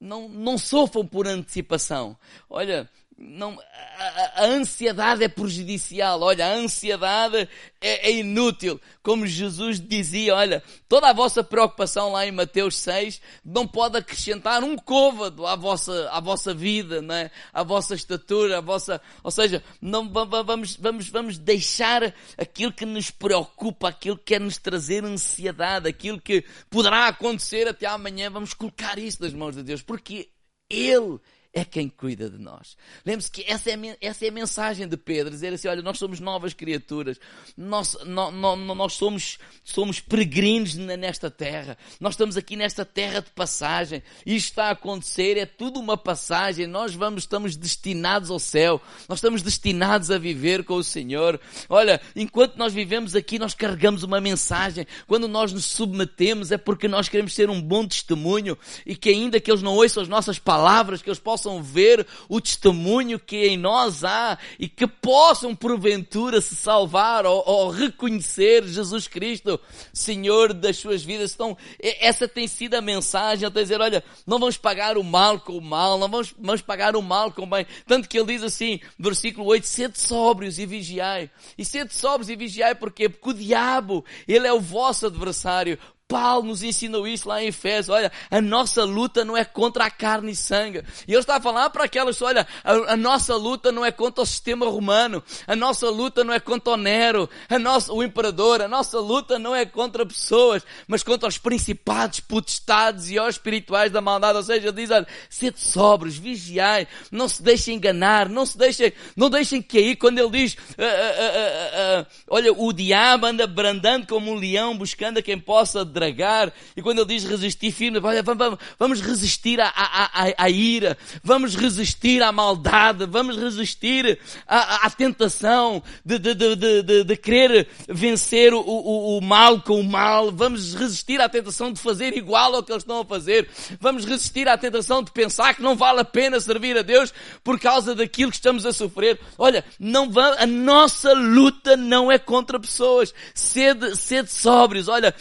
não, 0.00 0.28
não 0.28 0.58
sofram 0.58 1.06
por 1.06 1.28
antecipação. 1.28 2.16
Olha, 2.50 2.90
não, 3.20 3.58
a, 3.60 4.42
a, 4.42 4.44
ansiedade 4.44 5.24
é 5.24 5.28
prejudicial. 5.28 6.20
Olha, 6.20 6.46
a 6.46 6.54
ansiedade 6.54 7.48
é, 7.80 8.08
é, 8.08 8.12
inútil. 8.12 8.80
Como 9.02 9.26
Jesus 9.26 9.80
dizia, 9.80 10.36
olha, 10.36 10.62
toda 10.88 11.08
a 11.08 11.12
vossa 11.12 11.42
preocupação 11.42 12.12
lá 12.12 12.24
em 12.24 12.30
Mateus 12.30 12.78
6 12.78 13.20
não 13.44 13.66
pode 13.66 13.98
acrescentar 13.98 14.62
um 14.62 14.76
côvado 14.76 15.44
à 15.46 15.56
vossa, 15.56 16.08
à 16.12 16.20
vossa 16.20 16.54
vida, 16.54 17.02
não 17.02 17.14
é? 17.14 17.28
à 17.52 17.64
vossa 17.64 17.96
estatura, 17.96 18.58
à 18.58 18.60
vossa, 18.60 19.00
ou 19.24 19.32
seja, 19.32 19.64
não, 19.82 20.08
vamos, 20.08 20.76
vamos, 20.76 21.08
vamos 21.08 21.38
deixar 21.38 22.14
aquilo 22.36 22.72
que 22.72 22.86
nos 22.86 23.10
preocupa, 23.10 23.88
aquilo 23.88 24.16
que 24.16 24.34
quer 24.34 24.40
nos 24.40 24.58
trazer 24.58 25.04
ansiedade, 25.04 25.88
aquilo 25.88 26.20
que 26.20 26.44
poderá 26.70 27.08
acontecer 27.08 27.66
até 27.66 27.86
amanhã, 27.86 28.30
vamos 28.30 28.54
colocar 28.54 28.96
isso 28.96 29.22
nas 29.22 29.32
mãos 29.32 29.56
de 29.56 29.64
Deus, 29.64 29.82
porque 29.82 30.28
Ele 30.70 31.18
é 31.58 31.64
quem 31.64 31.88
cuida 31.88 32.28
de 32.30 32.38
nós. 32.38 32.76
Lembre-se 33.04 33.30
que 33.30 33.44
essa 33.46 33.70
é, 33.70 33.74
a, 33.74 33.96
essa 34.00 34.24
é 34.24 34.28
a 34.28 34.32
mensagem 34.32 34.88
de 34.88 34.96
Pedro, 34.96 35.30
dizer 35.30 35.52
assim, 35.52 35.68
olha, 35.68 35.82
nós 35.82 35.98
somos 35.98 36.20
novas 36.20 36.54
criaturas, 36.54 37.18
nós, 37.56 37.96
nós, 38.04 38.32
nós 38.32 38.92
somos, 38.94 39.38
somos 39.64 40.00
peregrinos 40.00 40.74
nesta 40.74 41.30
terra, 41.30 41.76
nós 42.00 42.14
estamos 42.14 42.36
aqui 42.36 42.56
nesta 42.56 42.84
terra 42.84 43.20
de 43.20 43.30
passagem, 43.30 44.02
isto 44.24 44.48
está 44.48 44.66
a 44.66 44.70
acontecer, 44.70 45.36
é 45.36 45.46
tudo 45.46 45.80
uma 45.80 45.96
passagem, 45.96 46.66
nós 46.66 46.94
vamos, 46.94 47.22
estamos 47.22 47.56
destinados 47.56 48.30
ao 48.30 48.38
céu, 48.38 48.80
nós 49.08 49.18
estamos 49.18 49.42
destinados 49.42 50.10
a 50.10 50.18
viver 50.18 50.64
com 50.64 50.74
o 50.74 50.84
Senhor. 50.84 51.40
Olha, 51.68 52.00
enquanto 52.14 52.56
nós 52.56 52.72
vivemos 52.72 53.14
aqui, 53.14 53.38
nós 53.38 53.54
carregamos 53.54 54.02
uma 54.02 54.20
mensagem, 54.20 54.86
quando 55.06 55.28
nós 55.28 55.52
nos 55.52 55.64
submetemos 55.64 56.52
é 56.52 56.58
porque 56.58 56.88
nós 56.88 57.08
queremos 57.08 57.34
ser 57.34 57.50
um 57.50 57.60
bom 57.60 57.86
testemunho 57.86 58.56
e 58.84 58.94
que 58.94 59.08
ainda 59.08 59.40
que 59.40 59.50
eles 59.50 59.62
não 59.62 59.74
ouçam 59.74 60.02
as 60.02 60.08
nossas 60.08 60.38
palavras, 60.38 61.02
que 61.02 61.08
eles 61.08 61.18
possam 61.18 61.47
possam 61.48 61.62
ver 61.62 62.06
o 62.28 62.40
testemunho 62.40 63.18
que 63.18 63.46
em 63.46 63.56
nós 63.56 64.04
há 64.04 64.38
e 64.58 64.68
que 64.68 64.86
possam 64.86 65.56
porventura 65.56 66.40
se 66.40 66.54
salvar 66.54 67.24
ou, 67.24 67.42
ou 67.46 67.70
reconhecer 67.70 68.64
Jesus 68.64 69.08
Cristo, 69.08 69.58
Senhor 69.92 70.52
das 70.52 70.76
suas 70.76 71.02
vidas. 71.02 71.34
Então, 71.34 71.56
essa 71.80 72.28
tem 72.28 72.46
sido 72.46 72.74
a 72.74 72.82
mensagem, 72.82 73.46
a 73.46 73.50
dizer, 73.50 73.80
olha, 73.80 74.04
não 74.26 74.38
vamos 74.38 74.58
pagar 74.58 74.98
o 74.98 75.04
mal 75.04 75.40
com 75.40 75.56
o 75.56 75.60
mal, 75.60 75.98
não 75.98 76.08
vamos, 76.08 76.34
vamos 76.38 76.60
pagar 76.60 76.94
o 76.94 77.02
mal 77.02 77.32
com 77.32 77.44
o 77.44 77.46
bem. 77.46 77.66
Tanto 77.86 78.08
que 78.08 78.18
ele 78.18 78.34
diz 78.34 78.42
assim, 78.42 78.80
versículo 78.98 79.46
8, 79.46 79.66
sede 79.66 79.98
sóbrios 79.98 80.58
e 80.58 80.66
vigiai. 80.66 81.30
E 81.56 81.64
sede 81.64 81.94
sóbrios 81.94 82.28
e 82.28 82.36
vigiai 82.36 82.74
porquê? 82.74 83.08
Porque 83.08 83.30
o 83.30 83.32
diabo, 83.32 84.04
ele 84.26 84.46
é 84.46 84.52
o 84.52 84.60
vosso 84.60 85.06
adversário. 85.06 85.78
Paulo 86.08 86.48
nos 86.48 86.62
ensinou 86.62 87.06
isso 87.06 87.28
lá 87.28 87.42
em 87.42 87.48
Efésios. 87.48 87.90
Olha, 87.90 88.10
a 88.30 88.40
nossa 88.40 88.82
luta 88.82 89.26
não 89.26 89.36
é 89.36 89.44
contra 89.44 89.84
a 89.84 89.90
carne 89.90 90.32
e 90.32 90.36
sangue. 90.36 90.82
E 91.06 91.12
ele 91.12 91.20
está 91.20 91.36
a 91.36 91.40
falar 91.40 91.68
para 91.68 91.84
aquelas, 91.84 92.22
olha, 92.22 92.46
a, 92.64 92.94
a, 92.94 92.96
nossa 92.96 93.36
luta 93.36 93.70
não 93.70 93.84
é 93.84 93.92
contra 93.92 94.22
o 94.22 94.26
sistema 94.26 94.64
romano. 94.66 95.22
A 95.46 95.54
nossa 95.54 95.90
luta 95.90 96.24
não 96.24 96.32
é 96.32 96.40
contra 96.40 96.72
o 96.72 96.76
Nero, 96.78 97.28
a 97.46 97.58
nossa, 97.58 97.92
o 97.92 98.02
imperador. 98.02 98.62
A 98.62 98.68
nossa 98.68 98.98
luta 98.98 99.38
não 99.38 99.54
é 99.54 99.66
contra 99.66 100.06
pessoas, 100.06 100.62
mas 100.86 101.02
contra 101.02 101.28
os 101.28 101.36
principados, 101.36 102.20
potestades 102.20 103.10
e 103.10 103.20
os 103.20 103.34
espirituais 103.34 103.92
da 103.92 104.00
maldade. 104.00 104.38
Ou 104.38 104.42
seja, 104.42 104.72
diz, 104.72 104.90
olha, 104.90 105.06
sede 105.28 105.60
sobres, 105.60 106.16
vigiai, 106.16 106.88
não 107.12 107.28
se 107.28 107.42
deixem 107.42 107.76
enganar, 107.76 108.30
não 108.30 108.46
se 108.46 108.56
deixem, 108.56 108.94
não 109.14 109.28
deixem 109.28 109.60
cair 109.60 109.96
quando 109.96 110.18
ele 110.18 110.30
diz, 110.30 110.54
uh, 110.54 110.56
uh, 110.56 112.00
uh, 112.00 112.06
olha, 112.28 112.52
o 112.52 112.72
diabo 112.72 113.26
anda 113.26 113.46
brandando 113.46 114.06
como 114.06 114.32
um 114.32 114.34
leão 114.34 114.74
buscando 114.74 115.18
a 115.18 115.22
quem 115.22 115.38
possa 115.38 115.84
dragar. 115.98 116.52
E 116.76 116.82
quando 116.82 116.98
ele 116.98 117.14
diz 117.14 117.24
resistir 117.24 117.70
firme, 117.72 117.98
olha, 118.02 118.22
vamos, 118.22 118.58
vamos 118.78 119.00
resistir 119.00 119.60
à, 119.60 119.68
à, 119.68 120.24
à, 120.24 120.44
à, 120.44 120.50
ira, 120.50 120.96
vamos 121.22 121.54
resistir 121.54 122.22
à 122.22 122.30
maldade, 122.30 123.06
vamos 123.06 123.36
resistir 123.36 124.18
à, 124.46 124.86
à 124.86 124.90
tentação 124.90 125.82
de, 126.04 126.18
de, 126.18 126.34
de, 126.34 126.82
de, 126.82 127.04
de 127.04 127.16
querer 127.16 127.68
vencer 127.88 128.52
o, 128.52 128.60
o, 128.60 129.18
o 129.18 129.20
mal 129.20 129.60
com 129.60 129.80
o 129.80 129.84
mal, 129.84 130.30
vamos 130.30 130.74
resistir 130.74 131.20
à 131.20 131.28
tentação 131.28 131.72
de 131.72 131.80
fazer 131.80 132.16
igual 132.16 132.54
ao 132.54 132.62
que 132.62 132.72
eles 132.72 132.82
estão 132.82 133.00
a 133.00 133.04
fazer, 133.04 133.48
vamos 133.80 134.04
resistir 134.04 134.48
à 134.48 134.58
tentação 134.58 135.02
de 135.02 135.10
pensar 135.10 135.54
que 135.54 135.62
não 135.62 135.76
vale 135.76 136.00
a 136.00 136.04
pena 136.04 136.38
servir 136.38 136.76
a 136.76 136.82
Deus 136.82 137.12
por 137.42 137.58
causa 137.58 137.94
daquilo 137.94 138.30
que 138.30 138.36
estamos 138.36 138.66
a 138.66 138.72
sofrer. 138.72 139.18
Olha, 139.36 139.64
não 139.78 140.08
a 140.38 140.46
nossa 140.46 141.12
luta 141.12 141.76
não 141.76 142.10
é 142.10 142.18
contra 142.18 142.58
pessoas. 142.58 143.14
Sede, 143.34 143.96
sede 143.96 144.30
sóbrios. 144.30 144.88
Olha, 144.88 145.14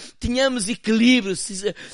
tenhamos 0.67 0.69
equilíbrio, 0.69 1.35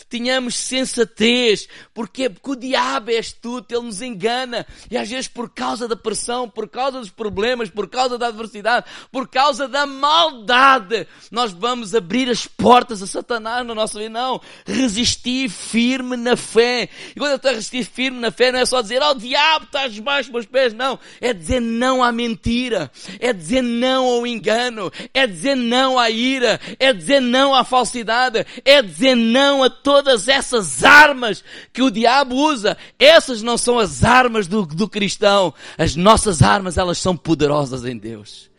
tenhamos 0.10 0.56
sensatez. 0.56 1.68
Porquê? 1.94 2.30
Porque 2.30 2.52
o 2.52 2.56
diabo 2.56 3.12
é 3.12 3.18
astuto, 3.18 3.74
ele 3.74 3.86
nos 3.86 4.02
engana. 4.02 4.66
E 4.90 4.98
às 4.98 5.10
vezes 5.10 5.28
por 5.28 5.50
causa 5.50 5.88
da 5.88 5.96
pressão, 5.96 6.50
por 6.50 6.68
causa 6.68 7.00
dos 7.00 7.10
problemas, 7.10 7.70
por 7.70 7.88
causa 7.88 8.18
da 8.18 8.28
adversidade, 8.28 8.86
por 9.12 9.28
causa 9.28 9.68
da 9.68 9.86
maldade, 9.86 11.08
nós 11.32 11.52
vamos 11.52 11.94
abrir 11.94 12.30
as 12.30 12.48
portas 12.48 13.02
a 13.02 13.08
Satanás 13.08 13.66
na 13.66 13.76
nossa 13.76 14.00
vida. 14.00 14.10
Não. 14.10 14.42
Resistir 14.66 15.50
firme 15.50 16.16
na 16.16 16.36
fé. 16.36 16.90
E 17.16 17.20
quando 17.20 17.32
eu 17.32 17.38
estou 17.38 17.52
a 17.52 17.54
resistir 17.54 17.84
firme 17.84 18.20
na 18.20 18.32
fé, 18.32 18.52
não 18.52 18.60
é 18.60 18.66
só 18.66 18.82
dizer, 18.82 19.02
oh 19.02 19.14
diabo, 19.14 19.66
estás 19.66 19.94
debaixo 19.94 20.30
dos 20.30 20.34
meus 20.34 20.46
pés. 20.46 20.74
Não. 20.74 21.00
É 21.20 21.34
dizer 21.34 21.60
não 21.60 22.04
à 22.04 22.12
mentira. 22.12 22.92
É 23.20 23.34
dizer 23.34 23.62
não 23.62 24.06
ao 24.06 24.28
engano. 24.28 24.92
É 25.14 25.28
dizer 25.28 25.56
não 25.56 26.00
à 26.00 26.10
ira. 26.10 26.60
É 26.80 26.94
dizer 26.94 27.20
não 27.20 27.54
à 27.54 27.64
falsidade. 27.64 28.46
É 28.66 28.82
dizer 28.82 29.16
não 29.16 29.64
a 29.64 29.70
todas 29.70 30.28
essas 30.28 30.84
armas 30.84 31.44
que 31.74 31.82
o 31.82 31.92
diabo 31.92 32.36
usa. 32.36 32.78
Essas 32.98 33.42
não 33.42 33.58
são 33.58 33.78
as 33.78 34.04
armas 34.04 34.48
do, 34.48 34.66
do 34.66 34.88
cristão. 34.88 35.54
As 35.78 35.96
nossas 35.96 36.42
armas, 36.42 36.78
elas 36.78 36.98
são 36.98 37.16
poderosas 37.18 37.86
em 37.86 37.98
Deus. 37.98 38.53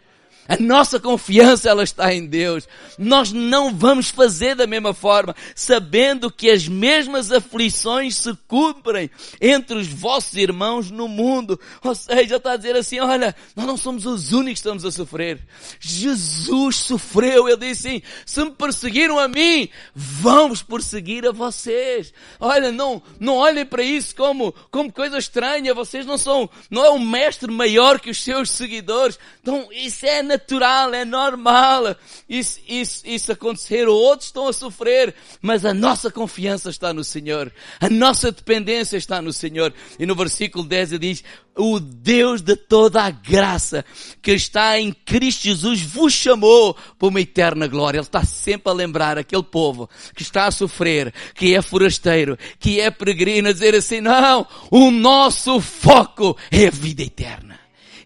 A 0.47 0.57
nossa 0.59 1.01
confiança 1.01 1.71
ela 1.71 1.83
está 1.83 2.13
em 2.13 2.27
Deus. 2.27 2.69
Nós 2.99 3.33
não 3.33 3.75
vamos 3.75 4.11
fazer 4.11 4.55
da 4.55 4.67
mesma 4.67 4.93
forma, 4.93 5.35
sabendo 5.55 6.31
que 6.31 6.51
as 6.51 6.69
mesmas 6.69 7.33
aflições 7.33 8.17
se 8.17 8.37
cumprem 8.47 9.11
entre 9.41 9.77
os 9.77 9.87
vossos 9.87 10.35
irmãos 10.35 10.91
no 10.91 11.09
mundo. 11.09 11.59
Ou 11.83 11.95
seja, 11.95 12.37
está 12.37 12.53
a 12.53 12.57
dizer 12.57 12.77
assim, 12.77 13.01
olha, 13.01 13.35
nós 13.57 13.67
não 13.67 13.77
somos 13.77 14.05
os 14.05 14.33
únicos 14.33 14.61
que 14.61 14.69
estamos 14.69 14.85
a 14.85 14.91
sofrer. 14.91 15.41
Jesus 15.81 16.77
sofreu. 16.77 17.49
Ele 17.49 17.57
disse 17.57 17.89
assim, 17.89 18.03
se 18.27 18.45
me 18.45 18.51
perseguiram 18.51 19.19
a 19.19 19.27
mim, 19.27 19.69
vamos 19.95 20.63
perseguir 20.63 21.27
a 21.27 21.33
vocês. 21.33 22.13
Olha, 22.39 22.71
não, 22.71 23.03
não 23.19 23.37
olhem 23.37 23.65
para 23.65 23.83
isso 23.83 24.15
como, 24.15 24.53
como 24.71 24.93
coisa 24.93 25.17
estranha. 25.17 25.73
Vocês 25.73 26.05
não 26.05 26.19
são, 26.19 26.51
não 26.71 26.85
é 26.85 26.91
um 26.91 26.99
mestre 26.99 27.51
maior 27.51 27.99
que 27.99 28.11
os 28.11 28.23
seus 28.23 28.51
seguidores. 28.51 29.19
Então, 29.41 29.69
isso 29.73 30.05
é 30.05 30.23
natural, 30.35 30.93
é 30.95 31.05
normal 31.05 31.97
isso, 32.29 32.61
isso, 32.69 33.03
isso 33.07 33.33
acontecer. 33.33 33.89
Outros 33.89 34.29
estão 34.29 34.49
a 34.49 34.53
sofrer, 34.53 35.15
mas 35.41 35.65
a 35.65 35.73
nossa 35.73 36.11
confiança 36.11 36.71
está 36.71 36.93
no 36.93 37.05
Senhor. 37.05 37.53
A 37.81 37.89
nossa 37.89 38.31
dependência 38.31 38.97
está 38.97 39.23
no 39.23 39.33
Senhor. 39.33 39.73
E 39.99 40.07
no 40.07 40.15
versículo 40.15 40.65
10 40.65 40.93
ele 40.93 41.15
diz, 41.15 41.25
o 41.57 41.79
Deus 41.79 42.43
de 42.43 42.57
toda 42.57 43.03
a 43.03 43.11
graça 43.11 43.85
que 44.21 44.33
está 44.33 44.79
em 44.79 44.93
Cristo 44.93 45.45
Jesus 45.45 45.83
vos 45.83 46.13
chamou 46.13 46.75
para 46.99 47.09
uma 47.09 47.21
eterna 47.21 47.67
glória. 47.67 47.99
Ele 47.99 48.07
está 48.07 48.25
sempre 48.25 48.71
a 48.71 48.75
lembrar 48.75 49.19
aquele 49.19 49.43
povo 49.43 49.89
que 50.15 50.23
está 50.23 50.47
a 50.47 50.51
sofrer, 50.51 51.15
que 51.35 51.55
é 51.55 51.63
forasteiro, 51.63 52.37
que 52.59 52.81
é 52.81 52.91
peregrino, 52.91 53.49
a 53.49 53.53
dizer 53.53 53.75
assim, 53.75 54.01
não, 54.01 54.47
o 54.71 54.91
nosso 54.91 55.61
foco 55.61 56.37
é 56.51 56.67
a 56.67 56.71
vida 56.71 57.03
eterna. 57.03 57.54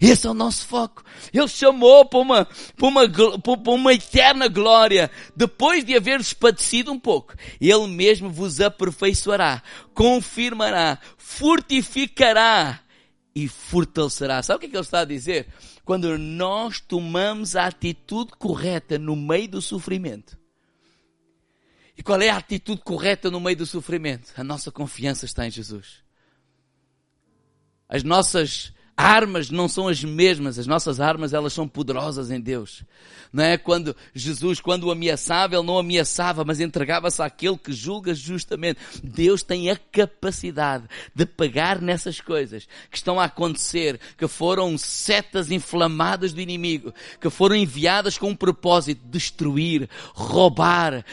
Esse 0.01 0.27
é 0.27 0.31
o 0.31 0.35
nosso 0.35 0.67
foco. 0.67 1.03
Ele 1.33 1.49
chamou 1.49 2.05
para 2.05 2.21
uma, 2.21 2.45
para 2.45 2.87
uma, 2.87 3.09
para 3.09 3.73
uma 3.73 3.93
eterna 3.93 4.47
glória. 4.49 5.11
Depois 5.35 5.85
de 5.85 5.97
haver-vos 5.97 6.33
padecido 6.33 6.93
um 6.93 6.99
pouco, 6.99 7.35
Ele 7.61 7.87
mesmo 7.89 8.31
vos 8.31 8.61
aperfeiçoará, 8.61 9.63
confirmará, 9.95 10.99
fortificará 11.17 12.81
e 13.35 13.49
fortalecerá. 13.49 14.43
Sabe 14.43 14.57
o 14.57 14.61
que, 14.61 14.67
é 14.67 14.69
que 14.69 14.77
Ele 14.77 14.83
está 14.83 15.01
a 15.01 15.05
dizer? 15.05 15.49
Quando 15.85 16.17
nós 16.17 16.81
tomamos 16.81 17.57
a 17.57 17.67
atitude 17.67 18.33
correta 18.39 18.99
no 18.99 19.17
meio 19.17 19.49
do 19.49 19.63
sofrimento. 19.63 20.39
E 21.97 22.03
qual 22.03 22.21
é 22.21 22.29
a 22.29 22.37
atitude 22.37 22.83
correta 22.83 23.29
no 23.29 23.41
meio 23.41 23.57
do 23.57 23.67
sofrimento? 23.67 24.33
A 24.37 24.45
nossa 24.45 24.71
confiança 24.71 25.25
está 25.25 25.45
em 25.45 25.51
Jesus. 25.51 26.05
As 27.89 28.05
nossas 28.05 28.73
armas 28.99 29.49
não 29.49 29.69
são 29.69 29.87
as 29.87 30.03
mesmas, 30.03 30.59
as 30.59 30.67
nossas 30.67 30.99
armas 30.99 31.33
elas 31.33 31.53
são 31.53 31.69
poderosas 31.69 32.33
em 32.33 32.41
Deus. 32.41 32.83
Não 33.33 33.45
é 33.45 33.57
quando 33.57 33.95
Jesus, 34.15 34.61
quando 34.61 34.91
ameaçava, 34.91 35.55
ele 35.55 35.67
não 35.67 35.79
ameaçava, 35.79 36.45
mas 36.45 36.61
entregava-se 36.61 37.23
àquele 37.23 37.59
que 37.59 37.73
julga 37.73 38.13
justamente. 38.15 38.81
Deus 39.05 39.43
tem 39.43 39.71
a 39.71 39.77
capacidade 39.77 40.85
de 41.15 41.27
pegar 41.27 41.81
nessas 41.81 42.21
coisas 42.21 42.67
que 42.91 42.97
estão 42.97 43.21
a 43.21 43.25
acontecer, 43.25 44.01
que 44.17 44.27
foram 44.27 44.77
setas 44.77 45.51
inflamadas 45.51 46.33
do 46.33 46.41
inimigo, 46.41 46.93
que 47.21 47.31
foram 47.31 47.55
enviadas 47.55 48.17
com 48.19 48.31
um 48.31 48.37
propósito 48.37 49.05
de 49.05 49.11
destruir, 49.11 49.89
roubar, 50.15 51.05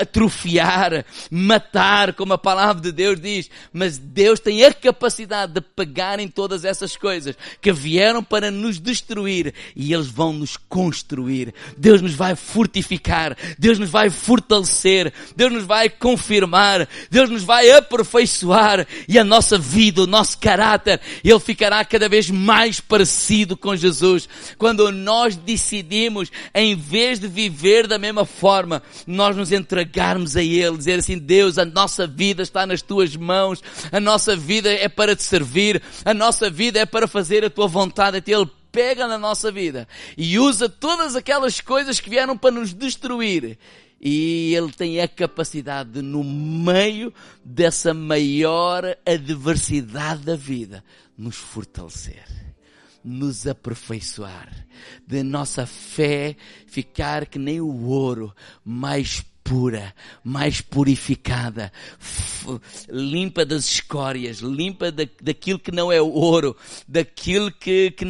atrofiar, 0.00 1.04
matar, 1.30 2.14
como 2.14 2.32
a 2.32 2.38
palavra 2.38 2.80
de 2.80 2.92
Deus 2.92 3.20
diz. 3.20 3.50
Mas 3.72 3.98
Deus 3.98 4.38
tem 4.38 4.64
a 4.64 4.72
capacidade 4.72 5.52
de 5.54 5.60
pegar 5.60 6.20
em 6.20 6.28
todas 6.28 6.64
essas 6.64 6.96
coisas 6.96 7.25
coisas 7.26 7.36
que 7.60 7.72
vieram 7.72 8.22
para 8.22 8.50
nos 8.50 8.78
destruir 8.78 9.52
e 9.74 9.92
eles 9.92 10.06
vão 10.06 10.32
nos 10.32 10.56
construir. 10.56 11.52
Deus 11.76 12.00
nos 12.00 12.14
vai 12.14 12.36
fortificar, 12.36 13.36
Deus 13.58 13.78
nos 13.78 13.90
vai 13.90 14.10
fortalecer, 14.10 15.12
Deus 15.34 15.52
nos 15.52 15.64
vai 15.64 15.88
confirmar, 15.88 16.88
Deus 17.10 17.28
nos 17.28 17.42
vai 17.42 17.70
aperfeiçoar 17.70 18.86
e 19.08 19.18
a 19.18 19.24
nossa 19.24 19.58
vida, 19.58 20.02
o 20.02 20.06
nosso 20.06 20.38
caráter, 20.38 21.00
ele 21.24 21.40
ficará 21.40 21.84
cada 21.84 22.08
vez 22.08 22.30
mais 22.30 22.80
parecido 22.80 23.56
com 23.56 23.74
Jesus. 23.74 24.28
Quando 24.58 24.90
nós 24.92 25.36
decidimos, 25.36 26.30
em 26.54 26.76
vez 26.76 27.18
de 27.18 27.26
viver 27.26 27.86
da 27.86 27.98
mesma 27.98 28.24
forma, 28.24 28.82
nós 29.06 29.36
nos 29.36 29.52
entregarmos 29.52 30.36
a 30.36 30.42
Ele, 30.42 30.76
dizer 30.76 30.98
assim, 30.98 31.18
Deus, 31.18 31.58
a 31.58 31.64
nossa 31.64 32.06
vida 32.06 32.42
está 32.42 32.66
nas 32.66 32.82
tuas 32.82 33.16
mãos, 33.16 33.62
a 33.90 34.00
nossa 34.00 34.36
vida 34.36 34.70
é 34.70 34.88
para 34.88 35.16
te 35.16 35.22
servir, 35.22 35.82
a 36.04 36.14
nossa 36.14 36.50
vida 36.50 36.78
é 36.78 36.86
para 36.86 37.08
fazer 37.16 37.42
a 37.46 37.48
tua 37.48 37.66
vontade, 37.66 38.18
até 38.18 38.32
Ele 38.32 38.50
pega 38.70 39.08
na 39.08 39.16
nossa 39.16 39.50
vida 39.50 39.88
e 40.18 40.38
usa 40.38 40.68
todas 40.68 41.16
aquelas 41.16 41.62
coisas 41.62 41.98
que 41.98 42.10
vieram 42.10 42.36
para 42.36 42.50
nos 42.50 42.74
destruir. 42.74 43.58
E 43.98 44.54
Ele 44.54 44.70
tem 44.70 45.00
a 45.00 45.08
capacidade 45.08 45.88
de, 45.92 46.02
no 46.02 46.22
meio 46.22 47.10
dessa 47.42 47.94
maior 47.94 48.84
adversidade 49.06 50.24
da 50.24 50.36
vida, 50.36 50.84
nos 51.16 51.36
fortalecer 51.36 52.24
nos 53.02 53.46
aperfeiçoar, 53.46 54.66
de 55.06 55.22
nossa 55.22 55.64
fé 55.64 56.34
ficar 56.66 57.24
que 57.24 57.38
nem 57.38 57.60
o 57.60 57.84
ouro, 57.84 58.34
mais 58.64 59.24
pura, 59.46 59.94
mais 60.24 60.60
purificada, 60.60 61.72
limpa 62.88 63.44
das 63.44 63.64
escórias, 63.64 64.38
limpa 64.38 64.90
da, 64.90 65.04
daquilo 65.22 65.60
que 65.60 65.70
não 65.70 65.92
é 65.92 66.02
ouro, 66.02 66.56
daquilo 66.88 67.52
que, 67.52 67.92
que, 67.92 68.04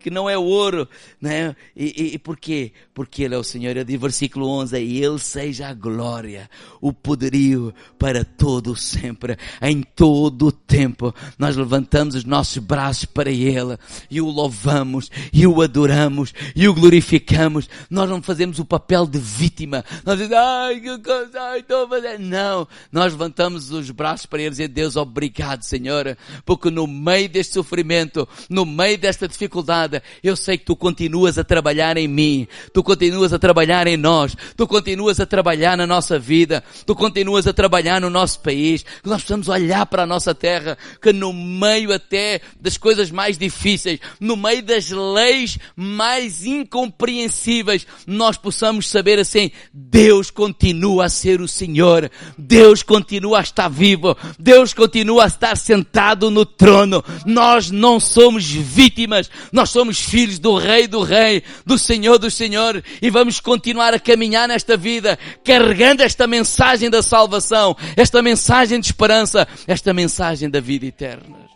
que 0.00 0.10
não 0.10 0.28
é 0.28 0.36
ouro, 0.36 0.88
né? 1.20 1.54
E, 1.76 2.14
e 2.14 2.18
porquê? 2.18 2.72
Porque 2.92 3.22
Ele 3.22 3.36
é 3.36 3.38
o 3.38 3.44
Senhor. 3.44 3.76
Eu 3.76 3.84
digo 3.84 4.02
versículo 4.02 4.48
11, 4.48 4.76
a 4.76 4.80
Ele 4.80 5.18
seja 5.20 5.68
a 5.68 5.74
glória, 5.74 6.50
o 6.80 6.92
poderio 6.92 7.72
para 7.96 8.24
todo 8.24 8.74
sempre, 8.74 9.36
em 9.62 9.80
todo 9.80 10.48
o 10.48 10.52
tempo. 10.52 11.14
Nós 11.38 11.56
levantamos 11.56 12.16
os 12.16 12.24
nossos 12.24 12.58
braços 12.58 13.04
para 13.04 13.30
Ele 13.30 13.78
e 14.10 14.20
o 14.20 14.26
louvamos 14.26 15.08
e 15.32 15.46
o 15.46 15.62
adoramos 15.62 16.34
e 16.56 16.66
o 16.66 16.74
glorificamos. 16.74 17.68
Nós 17.88 18.10
não 18.10 18.20
fazemos 18.20 18.58
o 18.58 18.64
papel 18.64 19.06
de 19.06 19.20
vítima. 19.20 19.84
Nós 20.04 20.18
dizemos, 20.18 20.47
ai, 20.48 20.80
que 20.80 20.98
coisa, 20.98 21.40
ai, 21.40 21.60
estou 21.60 21.84
a 21.84 21.88
fazer. 21.88 22.18
Não, 22.18 22.66
nós 22.90 23.12
levantamos 23.12 23.70
os 23.70 23.90
braços 23.90 24.26
para 24.26 24.42
Ele 24.42 24.62
e 24.62 24.68
Deus, 24.68 24.96
obrigado, 24.96 25.62
Senhor, 25.62 26.16
porque 26.44 26.70
no 26.70 26.86
meio 26.86 27.28
deste 27.28 27.54
sofrimento, 27.54 28.28
no 28.48 28.64
meio 28.64 28.98
desta 28.98 29.28
dificuldade, 29.28 30.02
eu 30.22 30.36
sei 30.36 30.56
que 30.58 30.64
Tu 30.64 30.76
continuas 30.76 31.38
a 31.38 31.44
trabalhar 31.44 31.96
em 31.96 32.08
mim, 32.08 32.46
Tu 32.72 32.82
continuas 32.82 33.32
a 33.32 33.38
trabalhar 33.38 33.86
em 33.86 33.96
nós, 33.96 34.36
Tu 34.56 34.66
continuas 34.66 35.20
a 35.20 35.26
trabalhar 35.26 35.76
na 35.76 35.86
nossa 35.86 36.18
vida, 36.18 36.62
Tu 36.86 36.94
continuas 36.94 37.46
a 37.46 37.52
trabalhar 37.52 38.00
no 38.00 38.10
nosso 38.10 38.40
país, 38.40 38.82
que 38.82 39.08
nós 39.08 39.18
precisamos 39.18 39.48
olhar 39.48 39.86
para 39.86 40.02
a 40.02 40.06
nossa 40.06 40.34
terra, 40.34 40.76
que 41.00 41.12
no 41.12 41.32
meio 41.32 41.92
até 41.92 42.40
das 42.60 42.76
coisas 42.76 43.10
mais 43.10 43.36
difíceis, 43.36 44.00
no 44.20 44.36
meio 44.36 44.62
das 44.62 44.90
leis 44.90 45.58
mais 45.76 46.44
incompreensíveis, 46.44 47.86
nós 48.06 48.36
possamos 48.36 48.88
saber 48.88 49.18
assim, 49.18 49.50
Deus 49.72 50.30
continua 50.38 51.06
a 51.06 51.08
ser 51.08 51.40
o 51.40 51.48
Senhor, 51.48 52.08
Deus 52.38 52.84
continua 52.84 53.38
a 53.38 53.42
estar 53.42 53.68
vivo, 53.68 54.16
Deus 54.38 54.72
continua 54.72 55.24
a 55.24 55.26
estar 55.26 55.56
sentado 55.56 56.30
no 56.30 56.46
trono. 56.46 57.02
Nós 57.26 57.72
não 57.72 57.98
somos 57.98 58.48
vítimas, 58.48 59.28
nós 59.50 59.70
somos 59.70 59.98
filhos 59.98 60.38
do 60.38 60.56
Rei 60.56 60.86
do 60.86 61.02
Rei, 61.02 61.42
do 61.66 61.76
Senhor 61.76 62.20
do 62.20 62.30
Senhor 62.30 62.80
e 63.02 63.10
vamos 63.10 63.40
continuar 63.40 63.92
a 63.92 63.98
caminhar 63.98 64.46
nesta 64.46 64.76
vida, 64.76 65.18
carregando 65.42 66.04
esta 66.04 66.24
mensagem 66.24 66.88
da 66.88 67.02
salvação, 67.02 67.76
esta 67.96 68.22
mensagem 68.22 68.78
de 68.78 68.86
esperança, 68.86 69.44
esta 69.66 69.92
mensagem 69.92 70.48
da 70.48 70.60
vida 70.60 70.86
eterna. 70.86 71.48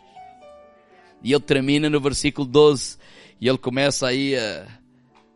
E 1.23 1.31
ele 1.31 1.39
termina 1.39 1.89
no 1.89 2.01
versículo 2.01 2.45
12 2.45 2.97
e 3.39 3.47
ele 3.47 3.57
começa 3.57 4.07
aí 4.07 4.35
a, 4.35 4.67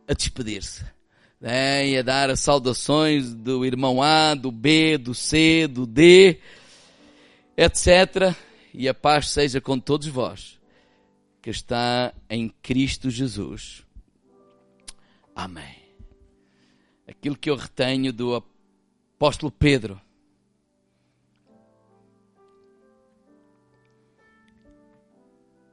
a 0.06 0.14
despedir-se. 0.14 0.97
Né? 1.40 1.90
E 1.90 1.98
a 1.98 2.02
dar 2.02 2.30
as 2.30 2.40
saudações 2.40 3.34
do 3.34 3.66
irmão 3.66 4.02
A, 4.02 4.34
do 4.34 4.52
B, 4.52 4.98
do 4.98 5.14
C, 5.14 5.68
do 5.68 5.86
D, 5.86 6.40
etc. 7.56 8.36
E 8.74 8.88
a 8.88 8.94
paz 8.94 9.30
seja 9.30 9.62
com 9.62 9.80
todos 9.80 10.08
vós, 10.08 10.60
que 11.42 11.50
está 11.50 12.14
em 12.30 12.50
Cristo 12.62 13.10
Jesus. 13.10 13.84
Amém. 15.36 15.78
Aquilo 17.08 17.38
que 17.38 17.50
eu 17.50 17.56
retenho 17.56 18.12
do 18.12 18.36
apóstolo 18.36 19.52
Pedro 19.52 20.02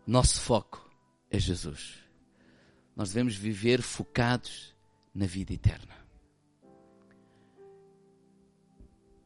Nosso 0.06 0.40
foco 0.40 0.90
é 1.30 1.38
Jesus. 1.38 1.98
Nós 2.94 3.08
devemos 3.08 3.34
viver 3.34 3.80
focados 3.80 4.73
na 5.14 5.26
vida 5.26 5.52
eterna. 5.52 5.94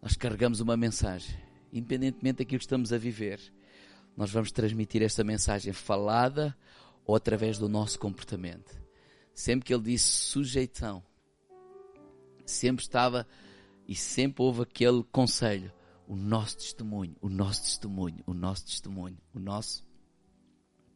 Nós 0.02 0.14
carregamos 0.16 0.60
uma 0.60 0.76
mensagem, 0.76 1.36
independentemente 1.72 2.38
daquilo 2.38 2.58
que 2.58 2.64
estamos 2.64 2.92
a 2.92 2.98
viver, 2.98 3.40
nós 4.16 4.30
vamos 4.30 4.52
transmitir 4.52 5.02
esta 5.02 5.24
mensagem 5.24 5.72
falada 5.72 6.56
ou 7.04 7.14
através 7.14 7.58
do 7.58 7.68
nosso 7.68 7.98
comportamento. 7.98 8.76
Sempre 9.32 9.66
que 9.66 9.72
ele 9.72 9.84
disse 9.84 10.06
sujeição, 10.06 11.02
sempre 12.44 12.82
estava 12.82 13.26
e 13.86 13.94
sempre 13.94 14.42
houve 14.42 14.62
aquele 14.62 15.02
conselho: 15.04 15.72
o 16.06 16.16
nosso 16.16 16.58
testemunho, 16.58 17.16
o 17.20 17.28
nosso 17.28 17.62
testemunho, 17.62 18.22
o 18.26 18.34
nosso 18.34 18.66
testemunho, 18.66 19.18
o 19.32 19.38
nosso 19.38 19.86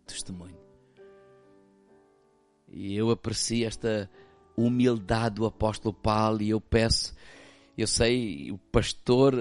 testemunho. 0.07 0.59
E 2.69 2.97
eu 2.97 3.11
aprecio 3.11 3.67
esta 3.67 4.11
humildade 4.57 5.37
do 5.37 5.47
apóstolo 5.47 5.95
Paulo 5.95 6.43
e 6.43 6.51
eu 6.51 6.61
peço, 6.61 7.15
eu 7.77 7.87
sei, 7.87 8.51
o 8.51 8.59
pastor 8.59 9.35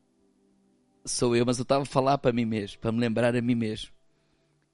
sou 1.04 1.34
eu, 1.36 1.46
mas 1.46 1.58
eu 1.58 1.62
estava 1.62 1.82
a 1.82 1.86
falar 1.86 2.18
para 2.18 2.32
mim 2.32 2.44
mesmo, 2.44 2.78
para 2.78 2.92
me 2.92 3.00
lembrar 3.00 3.34
a 3.34 3.42
mim 3.42 3.54
mesmo. 3.54 3.90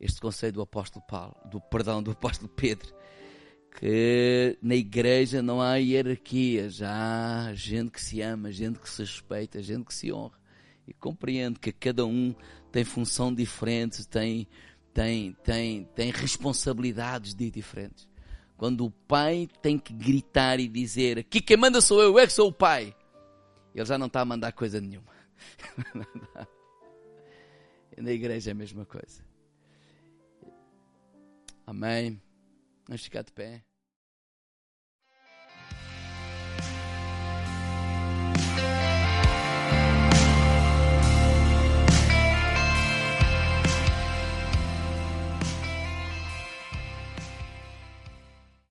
Este 0.00 0.20
conselho 0.20 0.54
do 0.54 0.62
apóstolo 0.62 1.04
Paulo, 1.06 1.36
do 1.50 1.60
perdão 1.60 2.02
do 2.02 2.10
apóstolo 2.12 2.48
Pedro, 2.48 2.92
que 3.78 4.58
na 4.62 4.74
igreja 4.74 5.42
não 5.42 5.60
há 5.60 5.76
hierarquias, 5.76 6.82
há 6.82 7.52
gente 7.54 7.90
que 7.90 8.00
se 8.00 8.20
ama, 8.20 8.52
gente 8.52 8.78
que 8.78 8.88
se 8.88 9.02
respeita, 9.02 9.62
gente 9.62 9.84
que 9.84 9.94
se 9.94 10.12
honra. 10.12 10.38
E 10.86 10.92
compreendo 10.92 11.58
que 11.58 11.72
cada 11.72 12.04
um 12.04 12.34
tem 12.70 12.84
função 12.84 13.34
diferente, 13.34 14.06
tem 14.06 14.46
tem, 14.94 15.36
tem, 15.42 15.84
tem 15.96 16.12
responsabilidades 16.12 17.34
de 17.34 17.50
diferentes. 17.50 18.08
Quando 18.64 18.86
o 18.86 18.90
pai 18.90 19.46
tem 19.60 19.78
que 19.78 19.92
gritar 19.92 20.58
e 20.58 20.66
dizer 20.66 21.18
aqui 21.18 21.38
quem 21.42 21.54
manda 21.54 21.82
sou 21.82 22.00
eu, 22.00 22.12
eu 22.12 22.18
é 22.18 22.26
que 22.26 22.32
sou 22.32 22.48
o 22.48 22.52
pai, 22.52 22.96
ele 23.74 23.84
já 23.84 23.98
não 23.98 24.06
está 24.06 24.22
a 24.22 24.24
mandar 24.24 24.52
coisa 24.52 24.80
nenhuma. 24.80 25.12
Na 27.98 28.10
igreja 28.10 28.48
é 28.48 28.52
a 28.52 28.54
mesma 28.54 28.86
coisa. 28.86 29.22
Amém. 31.66 32.18
Vamos 32.88 33.04
ficar 33.04 33.20
de 33.20 33.32
pé. 33.32 33.62